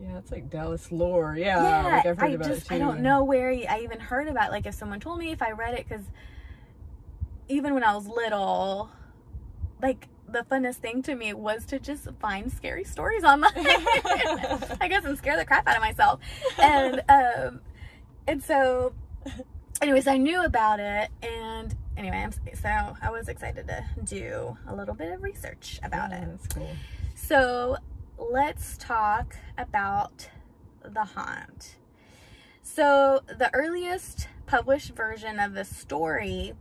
[0.00, 1.36] Yeah, it's like Dallas lore.
[1.36, 2.74] Yeah, yeah, like I've heard I about just it too.
[2.74, 4.50] I don't know where I even heard about.
[4.50, 6.04] Like if someone told me, if I read it, because
[7.48, 8.90] even when I was little,
[9.80, 13.52] like the funnest thing to me was to just find scary stories online.
[13.56, 16.20] I guess and scare the crap out of myself,
[16.58, 17.60] and um,
[18.26, 18.94] and so,
[19.80, 24.74] anyways, I knew about it, and anyway, I'm, so I was excited to do a
[24.74, 26.28] little bit of research about Yeah, it.
[26.30, 26.70] That's cool.
[27.14, 27.76] So
[28.18, 30.28] let's talk about
[30.84, 31.76] the haunt.
[32.62, 36.54] So the earliest published version of the story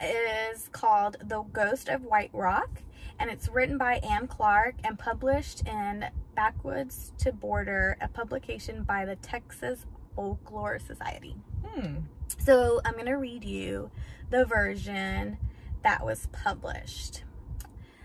[0.00, 2.82] is called The Ghost of White Rock,
[3.18, 9.04] and it's written by Anne Clark and published in Backwoods to Border, a publication by
[9.04, 11.36] the Texas Folklore Society.
[11.64, 11.96] Hmm.
[12.38, 13.90] So I'm going to read you
[14.30, 15.38] the version
[15.82, 17.22] that was published.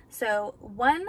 [0.10, 1.06] So one,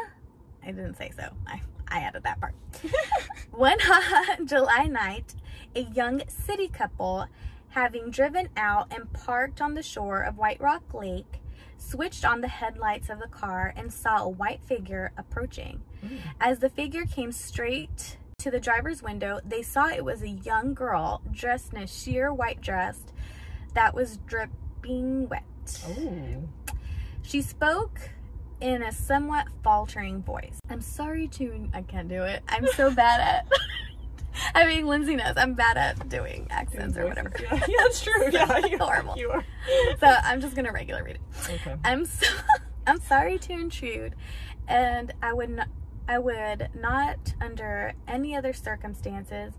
[0.63, 1.29] I didn't say so.
[1.47, 2.55] I, I added that part.
[3.51, 5.35] One hot July night,
[5.75, 7.27] a young city couple,
[7.71, 11.41] having driven out and parked on the shore of White Rock Lake,
[11.79, 15.81] switched on the headlights of the car and saw a white figure approaching.
[16.05, 16.19] Mm.
[16.41, 20.73] As the figure came straight to the driver's window, they saw it was a young
[20.73, 23.01] girl dressed in a sheer white dress
[23.75, 25.45] that was dripping wet.
[25.87, 26.45] Oh.
[27.21, 28.01] She spoke
[28.63, 30.61] in a somewhat faltering voice.
[30.71, 32.43] I'm sorry to, I can't do it.
[32.49, 33.53] I'm so bad at,
[34.55, 37.31] I mean, Lindsay knows I'm bad at doing accents or whatever.
[37.39, 38.29] Yeah, yeah, that's true.
[38.33, 39.15] Yeah, you are Horrible.
[39.19, 39.45] You are.
[40.01, 41.51] So I'm just gonna regular read it.
[41.51, 41.77] Okay.
[41.85, 42.27] I'm so
[42.87, 44.15] I'm sorry to intrude,
[44.67, 45.69] and I would not
[46.09, 49.53] I would not under any other circumstances,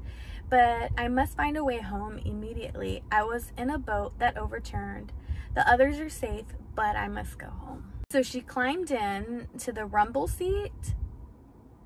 [0.50, 3.04] but I must find a way home immediately.
[3.12, 5.14] I was in a boat that overturned.
[5.54, 7.92] The others are safe, but I must go home.
[8.12, 10.96] So she climbed in to the rumble seat,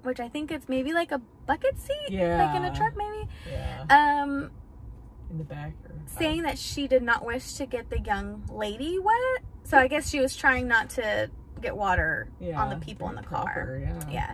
[0.03, 3.27] which I think it's maybe like a bucket seat, like in a truck maybe.
[3.51, 3.83] Yeah.
[4.23, 4.51] Um,
[5.29, 8.97] In the back or saying that she did not wish to get the young lady
[8.99, 9.43] wet.
[9.65, 11.29] So I guess she was trying not to
[11.61, 13.43] get water yeah, on the people in the very car.
[13.53, 14.09] proper, Yeah.
[14.11, 14.33] Yeah.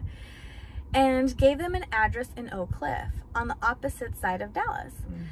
[0.94, 4.94] And gave them an address in Oak Cliff on the opposite side of Dallas.
[5.08, 5.26] Mm.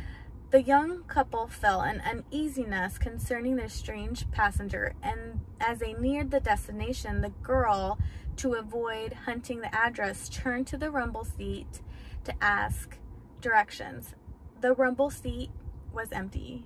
[0.52, 6.40] The young couple felt an uneasiness concerning their strange passenger, and as they neared the
[6.40, 7.98] destination, the girl,
[8.38, 11.82] to avoid hunting the address, turned to the rumble seat
[12.24, 12.98] to ask
[13.42, 14.14] directions.
[14.62, 15.50] The rumble seat
[15.92, 16.66] was empty,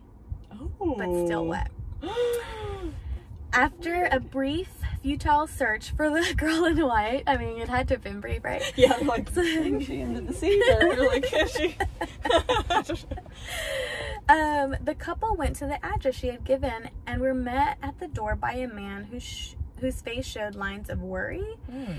[0.52, 0.96] Oh.
[0.98, 1.72] but still wet.
[3.54, 4.70] After a brief,
[5.02, 8.44] futile search for the girl in white, I mean, it had to have been brief,
[8.44, 8.64] right?
[8.76, 11.08] yeah, like is she into the sea there?
[11.08, 11.76] Like, is she?
[14.30, 18.08] Um, the couple went to the address she had given and were met at the
[18.08, 21.44] door by a man whose sh- whose face showed lines of worry.
[21.70, 21.94] Hmm.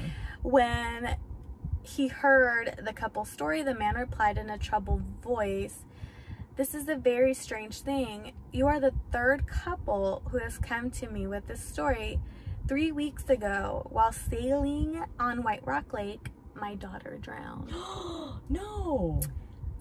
[6.56, 8.32] This is a very strange thing.
[8.52, 12.20] You are the third couple who has come to me with this story.
[12.68, 17.70] Three weeks ago, while sailing on White Rock Lake, my daughter drowned.
[18.48, 19.20] no.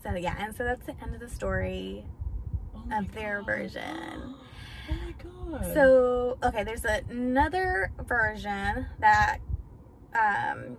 [0.02, 2.06] So, yeah, and so that's the end of the story
[2.74, 3.46] Oh of their God.
[3.46, 4.36] version.
[4.90, 5.74] Oh my god.
[5.74, 9.38] So, okay, there's another version that
[10.16, 10.76] um,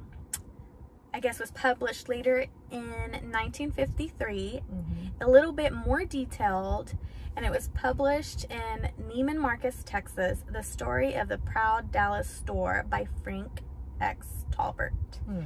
[1.15, 5.11] I guess was published later in 1953, Mhm.
[5.21, 6.95] a little bit more detailed,
[7.37, 12.85] and it was published in Neiman Marcus, Texas, The Story of the Proud Dallas Store
[12.89, 13.63] by Frank
[14.01, 14.45] X.
[14.51, 15.19] Tolbert.
[15.27, 15.43] Hmm.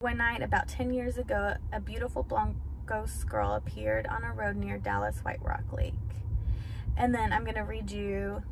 [0.00, 4.56] One night, about 10 years ago, a beautiful blonde ghost girl appeared on a road
[4.56, 5.94] near Dallas White Rock Lake.
[6.96, 8.42] And then I'm going to read you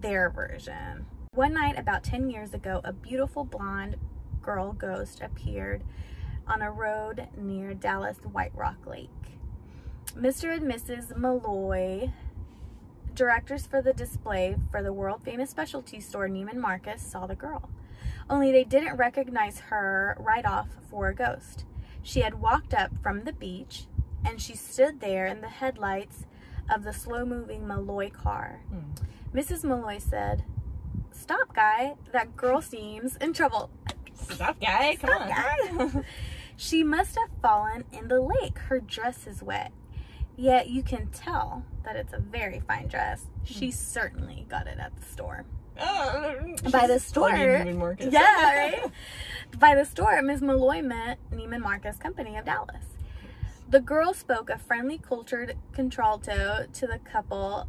[0.00, 1.06] their version.
[1.32, 3.96] One night, about 10 years ago, a beautiful blonde
[4.44, 5.82] girl ghost appeared
[6.46, 9.10] on a road near Dallas White Rock Lake.
[10.14, 10.54] Mr.
[10.54, 11.16] and Mrs.
[11.16, 12.12] Malloy,
[13.14, 17.70] directors for the display for the world famous specialty store Neiman Marcus, saw the girl.
[18.28, 21.64] Only they didn't recognize her right off for a ghost.
[22.02, 23.86] She had walked up from the beach
[24.24, 26.26] and she stood there in the headlights
[26.72, 28.60] of the slow moving Malloy car.
[28.68, 29.36] Hmm.
[29.36, 29.64] Mrs.
[29.64, 30.44] Malloy said,
[31.12, 31.94] Stop, guy.
[32.12, 33.70] That girl seems in trouble.
[34.14, 34.96] Stop, guy.
[34.96, 35.28] Come on.
[35.28, 36.04] guy.
[36.56, 38.58] she must have fallen in the lake.
[38.58, 39.72] Her dress is wet.
[40.36, 43.26] Yet you can tell that it's a very fine dress.
[43.44, 43.72] She hmm.
[43.72, 45.44] certainly got it at the store.
[45.78, 46.36] Oh,
[46.70, 47.30] By the store.
[47.30, 48.90] Yeah, right?
[49.58, 50.40] By the store, Ms.
[50.40, 52.84] Malloy met Neiman Marcus Company of Dallas.
[53.68, 57.66] The girl spoke a friendly, cultured contralto to the couple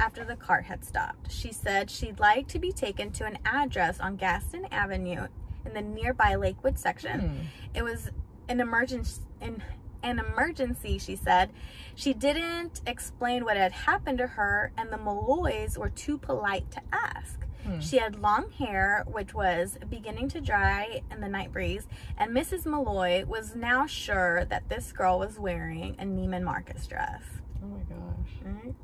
[0.00, 1.30] after the car had stopped.
[1.30, 5.28] She said she'd like to be taken to an address on Gaston Avenue
[5.64, 7.20] in the nearby Lakewood section.
[7.20, 7.36] Hmm.
[7.74, 8.10] It was
[8.48, 9.22] an emergency.
[9.40, 9.62] In,
[10.02, 11.50] an emergency, she said.
[11.94, 16.80] She didn't explain what had happened to her, and the Malloys were too polite to
[16.92, 17.40] ask.
[17.64, 17.80] Hmm.
[17.80, 22.64] She had long hair, which was beginning to dry in the night breeze, and Mrs.
[22.64, 27.22] Malloy was now sure that this girl was wearing a Neiman Marcus dress.
[27.62, 28.30] Oh my gosh.
[28.44, 28.74] Right?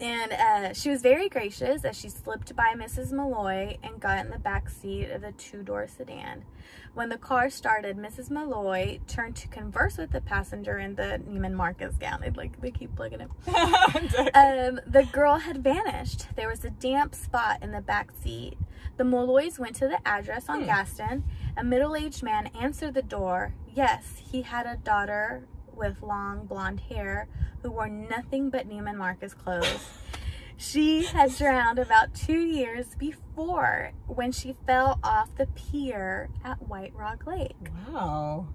[0.00, 3.10] And uh, she was very gracious as she slipped by Mrs.
[3.10, 6.44] Malloy and got in the back seat of the two door sedan.
[6.94, 8.30] When the car started, Mrs.
[8.30, 12.20] Malloy turned to converse with the passenger in the Neiman Marcus gown.
[12.20, 13.30] They like they keep plugging it.
[14.34, 16.28] Um, the girl had vanished.
[16.36, 18.56] There was a damp spot in the back seat.
[18.96, 20.66] The Malloys went to the address on Hmm.
[20.66, 21.24] Gaston.
[21.56, 23.54] A middle aged man answered the door.
[23.74, 25.42] Yes, he had a daughter
[25.78, 27.28] with long blonde hair
[27.62, 29.88] who wore nothing but Neiman Marcus clothes.
[30.56, 36.94] she had drowned about two years before when she fell off the pier at White
[36.94, 37.56] Rock Lake.
[37.88, 38.48] wow.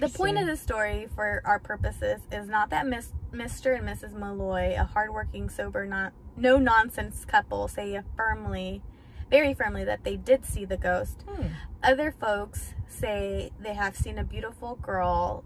[0.00, 3.78] The point of the story, for our purposes, is not that Miss, Mr.
[3.78, 4.14] and Mrs.
[4.14, 8.82] Malloy, a hardworking, sober, not no nonsense couple, say firmly,
[9.30, 11.24] very firmly, that they did see the ghost.
[11.28, 11.46] Hmm.
[11.82, 15.44] Other folks say they have seen a beautiful girl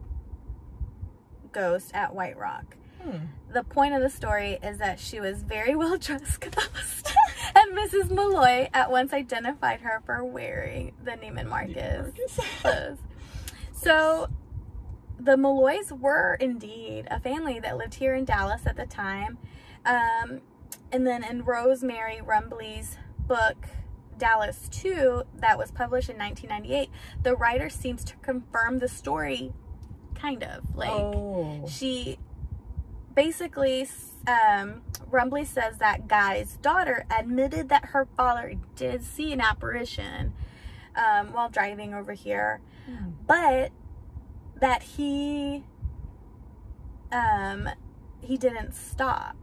[1.52, 2.76] ghost at White Rock.
[3.02, 3.18] Hmm.
[3.52, 7.14] The point of the story is that she was very well dressed ghost,
[7.54, 8.10] and Mrs.
[8.10, 12.12] Malloy at once identified her for wearing the Neiman Marcus
[12.60, 12.98] clothes.
[13.72, 14.28] So
[15.18, 19.38] the Malloys were indeed a family that lived here in Dallas at the time.
[19.84, 20.40] Um,
[20.92, 23.66] and then in Rosemary Rumbley's book,
[24.18, 26.90] Dallas 2, that was published in 1998,
[27.22, 29.52] the writer seems to confirm the story,
[30.20, 30.64] kind of.
[30.76, 31.66] Like, oh.
[31.68, 32.18] she
[33.14, 33.88] basically
[34.28, 40.32] um Rumbley says that guy's daughter admitted that her father did see an apparition
[40.94, 43.10] um, while driving over here Hmm.
[43.26, 43.72] but
[44.60, 45.64] that he
[47.12, 47.68] um
[48.22, 49.36] he didn't stop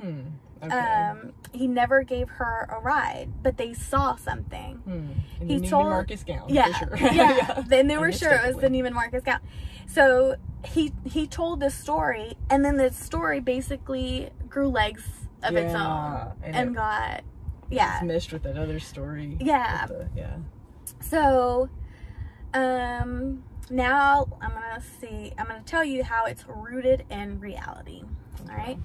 [0.00, 0.20] Hmm.
[0.62, 0.76] Okay.
[0.76, 5.06] um he never gave her a ride but they saw something hmm.
[5.46, 6.48] He the Neiman told- Marcus gown.
[6.48, 7.08] yeah, For sure.
[7.12, 7.62] yeah.
[7.66, 8.68] Then they were sure it was the.
[8.68, 9.40] Neiman Marcus gown.
[9.86, 15.04] So he he told this story, and then the story basically grew legs
[15.42, 17.22] of its own and, and it- got
[17.70, 18.00] yeah.
[18.04, 19.36] Meshed with that other story.
[19.40, 19.86] Yeah.
[19.86, 20.36] the- yeah.
[21.00, 21.68] So
[22.52, 25.32] um now I'm gonna see.
[25.38, 28.02] I'm gonna tell you how it's rooted in reality.
[28.50, 28.78] All right.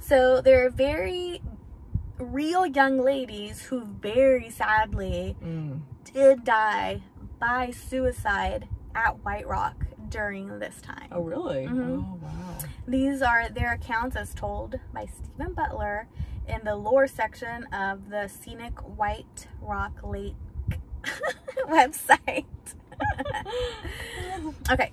[0.00, 1.40] So there are very
[2.18, 5.80] real young ladies who very sadly Mm.
[6.12, 7.02] did die
[7.38, 8.66] by suicide
[8.98, 11.08] at White Rock during this time.
[11.12, 11.66] Oh, really?
[11.66, 11.98] Mhm.
[12.04, 12.58] Oh, wow.
[12.86, 16.08] These are their accounts as told by Stephen Butler
[16.46, 20.34] in the lore section of the Scenic White Rock Lake
[21.68, 22.46] website.
[24.70, 24.92] okay.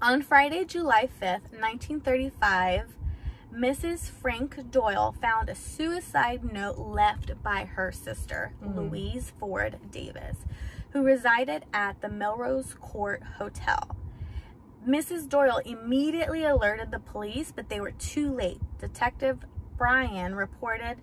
[0.00, 2.94] On Friday, July 5th, 1935,
[3.54, 4.10] Mrs.
[4.10, 8.74] Frank Doyle found a suicide note left by her sister, Mm.
[8.76, 10.38] Louise Ford Davis,
[10.92, 13.96] who resided at the Melrose Court Hotel.
[14.86, 15.28] Mrs.
[15.28, 18.60] Doyle immediately alerted the police, but they were too late.
[18.78, 19.38] Detective
[19.78, 20.96] Brian reported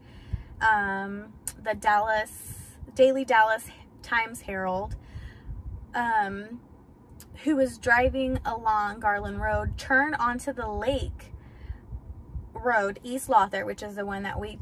[0.62, 1.34] um,
[1.64, 2.56] the Dallas
[2.94, 3.68] Daily Dallas
[4.02, 4.96] Times Herald,
[5.96, 6.60] um,
[7.44, 11.34] who was driving along Garland Road, turned onto the lake
[12.54, 14.60] road, East Lawther, which is the one that we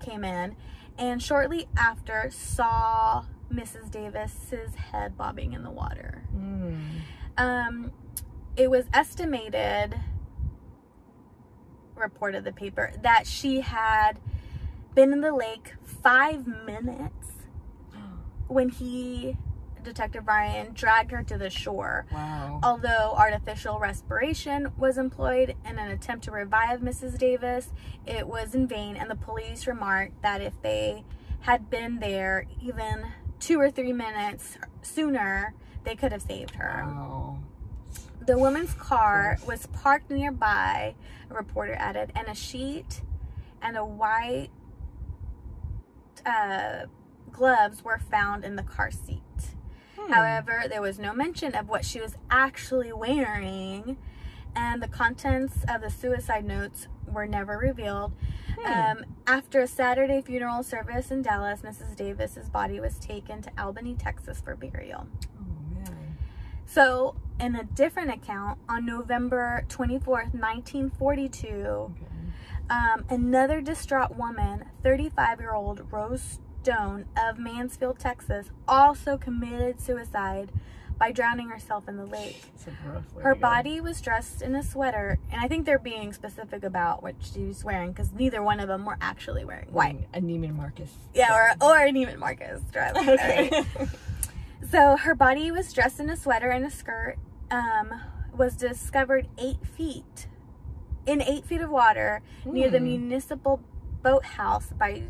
[0.00, 0.56] came in,
[0.98, 3.90] and shortly after saw Mrs.
[3.90, 6.22] Davis's head bobbing in the water.
[6.36, 6.80] Mm.
[7.36, 7.92] Um,
[8.56, 9.98] it was estimated,
[11.94, 14.18] reported the paper, that she had
[14.94, 17.28] been in the lake five minutes
[18.48, 19.36] when he,
[19.82, 22.06] Detective Ryan, dragged her to the shore.
[22.12, 22.60] Wow.
[22.62, 27.18] Although artificial respiration was employed in an attempt to revive Mrs.
[27.18, 27.70] Davis,
[28.06, 31.04] it was in vain, and the police remarked that if they
[31.40, 33.06] had been there even
[33.42, 35.52] two or three minutes sooner,
[35.84, 36.84] they could have saved her.
[36.86, 37.38] Wow.
[38.24, 40.94] The woman's car was parked nearby,
[41.28, 43.02] a reporter added, and a sheet
[43.60, 44.50] and a white
[46.24, 46.86] uh,
[47.32, 49.20] gloves were found in the car seat.
[49.98, 50.12] Hmm.
[50.12, 53.96] However, there was no mention of what she was actually wearing,
[54.54, 58.12] and the contents of the suicide notes were never revealed.
[58.60, 58.72] Hmm.
[59.00, 61.96] Um, after a Saturday funeral service in Dallas, Mrs.
[61.96, 65.06] Davis's body was taken to Albany, Texas for burial.
[65.40, 65.92] oh.
[66.66, 71.90] So, in a different account, on November 24th, 1942, Okay.
[72.70, 80.50] um, another distraught woman, 35 year old Rose Stone of Mansfield, Texas, also committed suicide
[81.02, 82.40] by drowning herself in the lake.
[82.54, 85.80] It's a rough way Her body was dressed in a sweater, and I think they're
[85.80, 89.66] being specific about what she was wearing because neither one of them were actually wearing
[89.72, 90.06] white.
[90.14, 90.92] A Neiman Marcus.
[91.12, 92.94] Yeah, or, or an Neiman Marcus dress.
[93.08, 93.64] Okay.
[94.70, 97.16] So her body was dressed in a sweater and a skirt.
[97.50, 98.00] Um,
[98.36, 100.28] was discovered eight feet
[101.04, 102.84] in eight feet of water near the Hmm.
[102.84, 103.60] municipal
[104.04, 105.02] boathouse by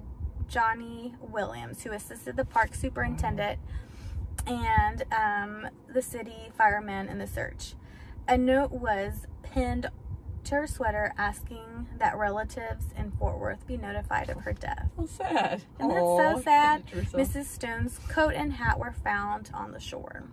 [0.49, 3.59] Johnny Williams, who assisted the park superintendent
[4.47, 7.74] and um, the city firemen in the search.
[8.28, 9.86] A note was pinned
[10.45, 14.90] to her sweater asking that relatives in Fort Worth be notified of her death.
[14.97, 15.62] How sad.
[15.78, 16.86] Isn't that so sad?
[16.86, 17.28] did it to herself.
[17.34, 17.45] Mrs.
[17.47, 20.24] Stone's coat and hat were found on the shore.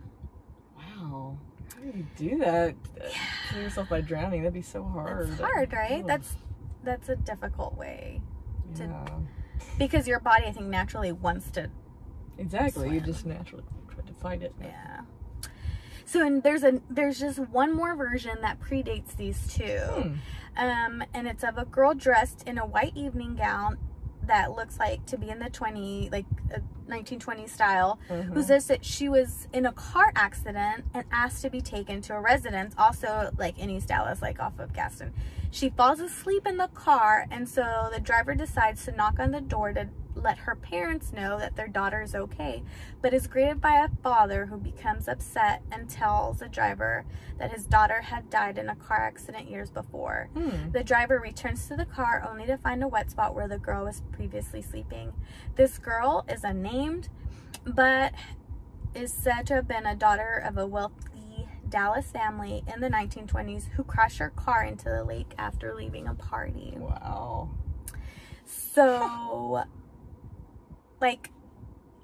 [0.76, 1.38] Wow.
[1.76, 2.76] How do you do that?
[3.52, 4.42] Kill yourself by drowning.
[4.42, 5.30] That'd be so hard.
[5.30, 6.02] It's hard, right?
[6.02, 6.08] Ugh.
[6.08, 6.36] That's
[6.84, 8.22] that's a difficult way
[8.76, 9.06] to- yeah.
[9.78, 11.70] because your body, I think, naturally wants to.
[12.38, 12.90] Exactly.
[12.94, 13.66] You just naturally
[14.20, 14.54] fight it.
[14.62, 15.02] Yeah.
[16.06, 20.14] So and there's a there's just one more version that predates these two, Hmm.
[20.58, 23.78] um, and it's of a girl dressed in a white evening gown
[24.26, 28.44] that looks like to be in the 20 like uh, 1920 style who Mhm.
[28.44, 32.20] says that she was in a car accident and asked to be taken to a
[32.22, 35.14] residence, also like in East Dallas, like off of Gaston.
[35.52, 39.42] She falls asleep in the car, and so the driver decides to knock on the
[39.42, 39.88] door to
[40.20, 42.64] let her parents know that their daughter is okay,
[43.02, 47.06] but is greeted by a father who becomes upset and tells the driver
[47.38, 50.30] that his daughter had died in a car accident years before.
[50.34, 50.72] Hmm.
[50.72, 53.86] The driver returns to the car only to find a wet spot where the girl
[53.86, 55.14] was previously sleeping.
[55.56, 57.10] This girl is unnamed,
[57.66, 58.14] but
[58.94, 63.70] is said to have been a daughter of a wealthy Dallas family in the 1920s
[63.70, 66.74] who crashed her car into the lake after leaving a party.
[66.76, 67.50] Wow.
[68.46, 69.64] So,
[71.02, 71.32] like,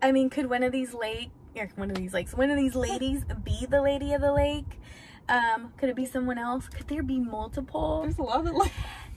[0.01, 2.75] I mean, could one of these lake, or one of these lakes, one of these
[2.75, 4.79] ladies be the lady of the lake?
[5.27, 6.67] Um, could it be someone else?
[6.67, 8.01] Could there be multiple?
[8.03, 8.71] There's a lot of like.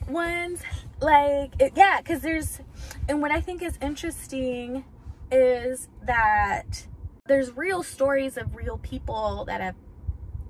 [0.07, 0.61] ones
[1.01, 2.61] like it, yeah because there's
[3.07, 4.83] and what i think is interesting
[5.31, 6.87] is that
[7.27, 9.75] there's real stories of real people that have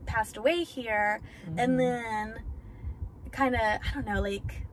[0.05, 1.19] passed away here
[1.49, 1.55] Mhm.
[1.57, 2.35] and then
[3.33, 4.65] kind of i don't know like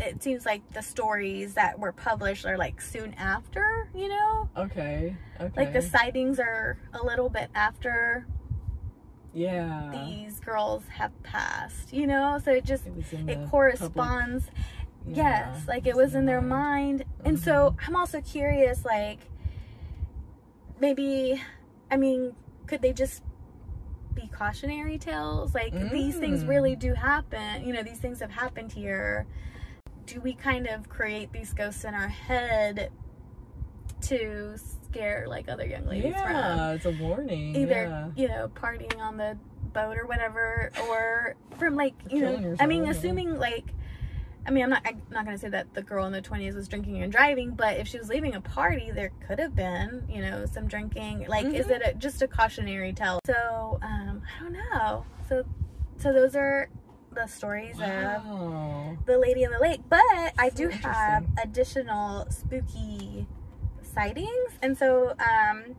[0.00, 5.16] it seems like the stories that were published are like soon after you know Okay.
[5.40, 5.52] Okay.
[5.56, 8.26] like the sightings are a little bit after
[9.34, 9.90] Yeah.
[9.92, 15.86] these girls have passed you know so it just It it corresponds public- yes like
[15.86, 19.20] it was in their mind and so i'm also curious like
[20.80, 21.40] maybe
[21.90, 22.34] i mean
[22.66, 23.22] could they just
[24.14, 26.48] be cautionary tales like these things Mm.
[26.48, 29.26] really do happen you know these things have happened here
[30.06, 32.90] do we kind of create these ghosts in our head
[34.02, 37.54] to scare like other young ladies from Yeah, it's a warning.
[37.56, 38.08] either yeah.
[38.16, 39.36] you know partying on the
[39.72, 42.90] boat or whatever, or from like you know, yourself, I mean, yeah.
[42.90, 43.66] assuming like.
[44.46, 44.82] I mean, I'm not.
[44.86, 47.76] I'm not gonna say that the girl in the 20s was drinking and driving, but
[47.76, 51.26] if she was leaving a party, there could have been, you know, some drinking.
[51.28, 51.70] Like, is Mhm.
[51.72, 53.20] it a, just a cautionary tale?
[53.26, 55.04] So, um, I don't know.
[55.28, 55.44] So,
[55.98, 56.70] so those are
[57.12, 60.00] the stories of the lady in the lake but
[60.38, 63.26] i do have additional spooky
[63.82, 65.74] sightings and so um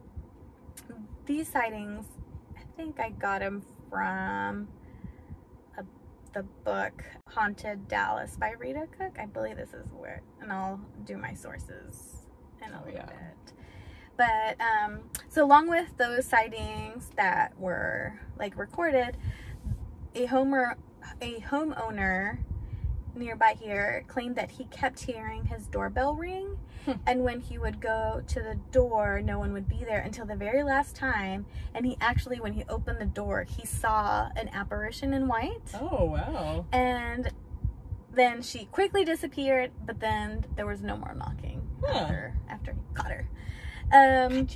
[1.26, 2.06] these sightings
[2.58, 4.68] i think i got them from
[5.78, 5.84] a,
[6.34, 9.18] the book haunted dallas by rita cook.
[9.20, 12.26] I believe this is where and i'll do my sources
[12.66, 13.06] in a Oh, little yeah.
[13.06, 13.54] bit.
[14.18, 19.18] But um so along with those sightings that were like recorded
[20.14, 20.78] a homer
[21.22, 22.40] a homeowner
[23.16, 26.94] nearby here claimed that he kept hearing his doorbell ring Hmm.
[27.06, 30.36] and when he would go to the door no one would be there until the
[30.36, 31.46] very last time
[31.76, 36.06] and he actually when he opened the door he saw an apparition in white Oh
[36.06, 36.66] wow.
[36.72, 37.30] and
[38.14, 42.00] then she quickly disappeared but then there was no more knocking Huh.
[42.00, 43.28] after after he caught her
[43.94, 44.48] um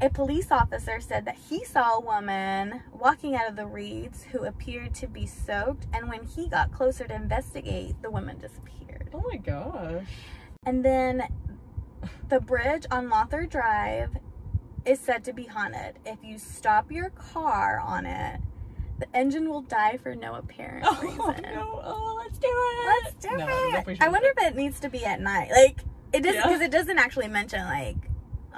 [0.00, 4.44] a police officer said that he saw a woman walking out of the reeds who
[4.44, 9.10] appeared to be soaked, and when he got closer to investigate, the woman disappeared.
[9.12, 10.04] Oh my gosh.
[10.64, 11.24] And then
[12.28, 14.10] the bridge on Lawther Drive
[14.84, 15.98] is said to be haunted.
[16.06, 18.40] If you stop your car on it,
[19.00, 21.42] the engine will die for no apparent Oh reason.
[21.54, 21.80] no.
[21.84, 23.02] Oh, let's do it.
[23.04, 23.46] Let's do No,
[23.92, 23.98] it.
[24.00, 25.50] I wonder if it needs to be at night.
[25.50, 25.80] Like
[26.12, 26.46] it doesn't Yeah.
[26.46, 27.96] because it doesn't actually mention like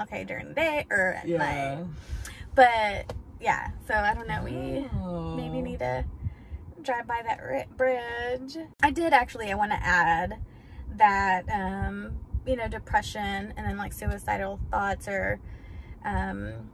[0.03, 1.39] okay during the day or at Yeah.
[1.39, 1.87] night.
[2.55, 4.43] But yeah, so I don't know.
[4.45, 5.35] We Oh.
[5.37, 6.05] maybe need to
[6.83, 8.57] drive by that bridge.
[8.83, 9.51] I did actually.
[9.51, 10.39] I want to add
[10.97, 15.39] that um, you know depression and then like suicidal thoughts are
[16.05, 16.71] um,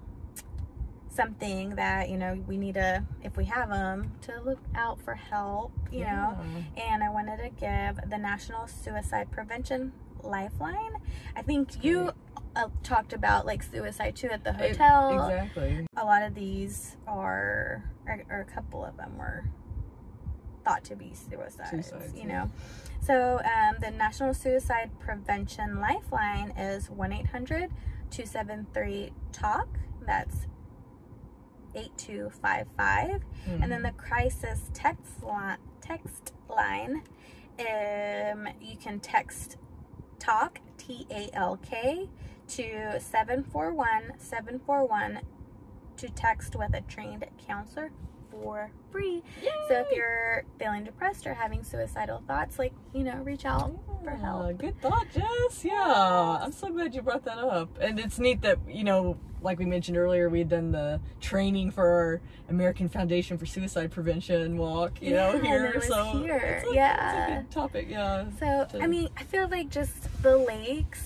[1.09, 5.15] something that you know we need to if we have them to look out for
[5.15, 5.73] help.
[5.91, 6.37] You know
[6.77, 9.93] and I wanted to give the National Suicide Prevention
[10.23, 10.95] Lifeline.
[11.35, 12.13] I think you
[12.57, 15.29] uh, talked about like suicide too at the It- hotel.
[15.31, 15.87] exactly.
[15.97, 19.45] A lot of these are, or, or a couple of them were
[20.65, 21.71] thought to be suicides.
[21.71, 22.45] Suicides, you yeah.
[22.45, 22.51] know.
[23.01, 27.71] So um, the National Suicide Prevention Lifeline is 1 800
[28.11, 29.69] 273 TALK.
[30.07, 30.47] That's
[31.75, 33.21] 8255.
[33.63, 37.03] And then the crisis text line, text line,
[37.61, 39.57] um, you can text
[40.19, 42.09] talk T A L K
[42.49, 45.21] to 741 741
[45.97, 47.91] to text with a trained counselor
[48.31, 49.23] for free.
[49.69, 53.73] So if you're feeling depressed or having suicidal thoughts, like you know, reach out
[54.07, 54.59] for help.
[54.59, 55.65] Good thought, Jess.
[55.65, 56.39] Yeah.
[56.41, 57.69] I'm so glad you brought that up.
[57.81, 61.73] And it's neat that, you know, like we mentioned earlier, we had done the training
[61.73, 65.81] for our American Foundation for Suicide Prevention walk, you Yeah, know, here.
[65.83, 66.65] so here.
[66.71, 66.95] A, Yeah.
[67.25, 68.27] It's a good topic, yeah.
[68.39, 71.03] So, to- I mean, I feel like just the lakes,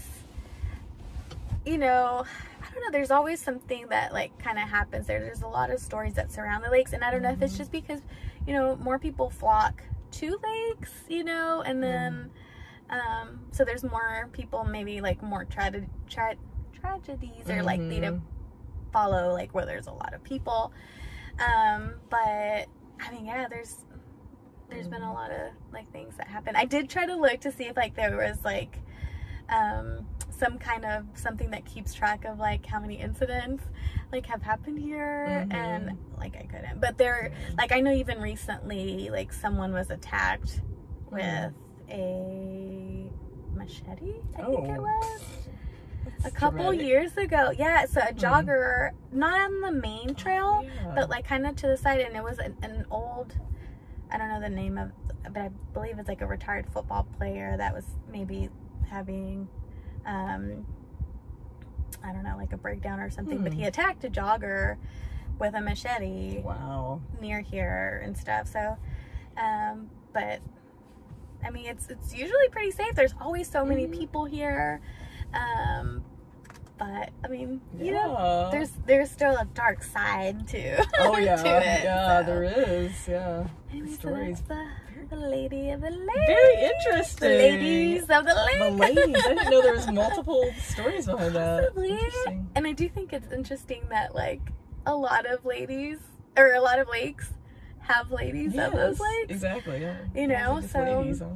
[1.65, 2.25] you know,
[2.63, 5.21] I don't know, there's always something that like kind of happens there.
[5.21, 7.55] There's a lot of stories that surround the lakes, and I don't know if it's
[7.55, 7.59] Mhm.
[7.59, 8.01] just because,
[8.47, 9.83] you know, more people flock
[10.13, 12.31] to lakes, you know, and then,
[12.91, 16.35] um, so there's more people, maybe like more tra- tra-
[16.73, 18.21] tragedies are likely to Mhm.
[18.93, 20.73] follow like where there's a lot of people.
[21.39, 22.67] Um, but
[23.01, 23.85] I mean, yeah, there's
[24.69, 26.55] there's been a lot of like things that happen.
[26.55, 28.79] I did try to look to see if like there was like
[29.49, 33.65] um some kind of something that keeps track of like how many incidents
[34.13, 36.81] like have happened here and like I couldn't.
[36.81, 40.61] But there like I know even recently like someone was attacked
[41.11, 41.53] with
[41.91, 43.11] a
[43.55, 44.83] machete, I think it Oh.
[44.83, 45.49] was
[46.25, 46.87] a couple dramatic.
[46.87, 47.51] years ago.
[47.57, 48.19] Yeah, so a Mhm.
[48.19, 50.93] jogger, not on the main trail, Oh, yeah.
[50.95, 53.35] but like kind of to the side, and it was an, an old,
[54.11, 54.93] I don't know the name of,
[55.33, 58.49] but I believe it's like a retired football player that was maybe
[58.89, 59.49] having,
[60.07, 60.67] um,
[62.03, 63.43] I don't know, like a breakdown or something.
[63.43, 63.59] But Hmm.
[63.61, 64.77] he attacked a jogger
[65.39, 67.01] with a machete Wow.
[67.21, 68.47] near here and stuff.
[68.49, 68.77] So,
[69.37, 70.41] um, but
[71.45, 72.95] I mean, it's it's usually pretty safe.
[72.95, 73.93] There's always so many Mhm.
[73.99, 74.81] people here,
[75.35, 76.05] um,
[76.79, 78.49] but I mean, you know, Yeah.
[78.51, 81.85] there's there's still a dark side to Oh yeah, to it.
[81.85, 82.27] yeah, so.
[82.27, 83.09] there is.
[83.09, 84.43] Yeah, Anyway, so stories.
[84.43, 86.27] that's the, the lady of the lake.
[86.27, 87.29] Very The interesting.
[87.29, 88.59] ladies of the lake.
[88.59, 89.17] The ladies.
[89.25, 91.61] I didn't know there was multiple stories behind that.
[91.63, 91.91] Possibly.
[91.91, 92.51] Interesting.
[92.55, 94.41] And I do think it's interesting that like
[94.87, 95.99] a lot of ladies
[96.37, 97.31] or a lot of lakes
[97.81, 99.31] have ladies of those Yes, lakes.
[99.31, 99.81] Exactly.
[99.81, 99.97] Yeah.
[100.15, 101.23] You know, of so- ladies.
[101.23, 101.29] I.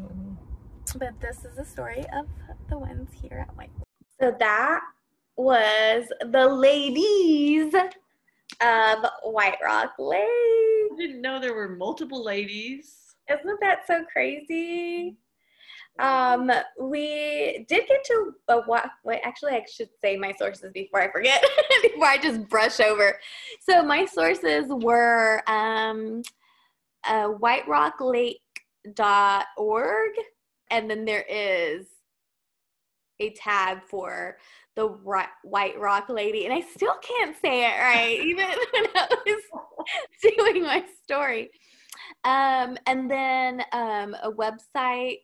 [0.97, 2.27] But this is the story of
[2.69, 3.71] the ones here at White.
[4.21, 4.81] So that
[5.37, 10.21] was the ladies of White Rock Lake.
[10.21, 13.17] I didn't know there were multiple ladies.
[13.29, 15.17] Isn't that so crazy?
[15.99, 18.87] Um, we did get to a what?
[19.05, 21.45] Wait, actually, I should say my sources before I forget,
[21.83, 23.21] before I just brush over.
[23.61, 26.23] So my sources were um,
[27.07, 30.11] uh, whiterocklake.org,
[30.71, 31.87] and then there is
[33.21, 34.39] a tab for
[34.75, 39.43] the White Rock Lady, and I still can't say it right, even when I was
[40.37, 41.53] doing my story.
[42.25, 45.21] Um, and then um, a website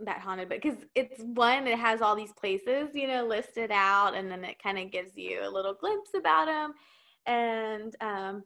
[0.01, 4.17] that haunted book because it's one it has all these places you know listed out
[4.17, 6.73] and then it kind of gives you a little glimpse about them
[7.27, 8.43] and um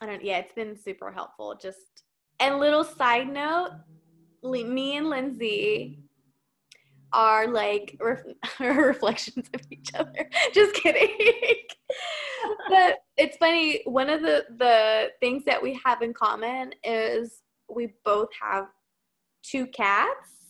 [0.00, 2.04] i don't yeah it's been super helpful just
[2.38, 3.70] and little side note
[4.42, 5.98] me and lindsey
[7.12, 8.22] are like ref-
[8.60, 11.10] reflections of each other just kidding
[12.68, 17.94] but it's funny one of the the things that we have in common is we
[18.04, 18.66] both have
[19.42, 20.40] two cats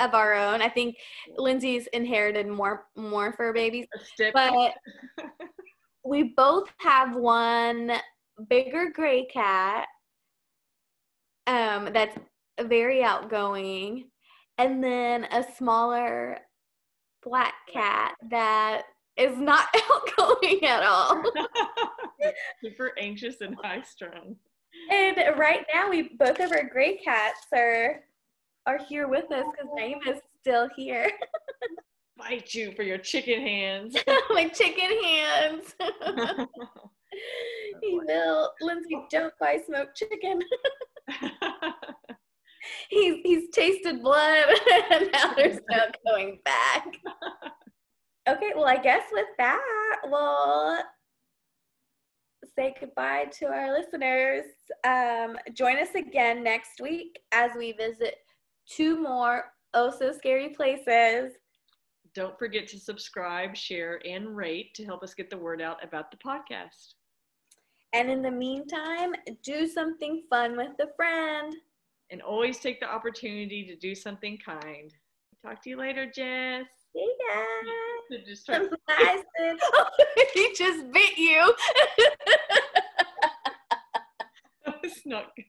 [0.00, 0.60] of our own.
[0.62, 0.96] I think
[1.36, 3.86] Lindsey's inherited more more fur babies,
[4.32, 4.74] but
[6.04, 7.92] we both have one
[8.48, 9.86] bigger gray cat
[11.46, 12.16] um, that's
[12.62, 14.10] very outgoing,
[14.58, 16.38] and then a smaller
[17.22, 18.14] black cat.
[18.30, 18.82] that
[19.16, 21.22] is not outgoing at all.
[22.62, 24.36] Super anxious and high strung.
[24.90, 28.00] And right now, we both of our gray cats are
[28.66, 31.10] are here with us because Naeem is still here.
[32.18, 33.96] Fight you for your chicken hands.
[34.30, 35.74] My chicken hands.
[37.82, 38.50] he will.
[38.60, 40.40] Lindsey, don't buy smoked chicken.
[42.88, 44.46] he's he's tasted blood
[44.90, 46.86] and now there's no going back.
[48.28, 49.60] Okay, well I guess with that
[50.04, 50.78] we'll
[52.56, 54.44] say goodbye to our listeners.
[54.84, 58.16] Um, join us again next week as we visit
[58.68, 61.34] two more oh so scary places.
[62.14, 66.10] Don't forget to subscribe, share, and rate to help us get the word out about
[66.10, 66.94] the podcast.
[67.92, 69.12] And in the meantime,
[69.42, 71.54] do something fun with a friend.
[72.10, 74.92] And always take the opportunity to do something kind.
[75.44, 76.66] Talk to you later, Jess.
[76.96, 78.18] See ya.
[78.24, 79.86] Just try- oh,
[80.34, 81.40] he just bit you.
[84.64, 85.44] that was not good.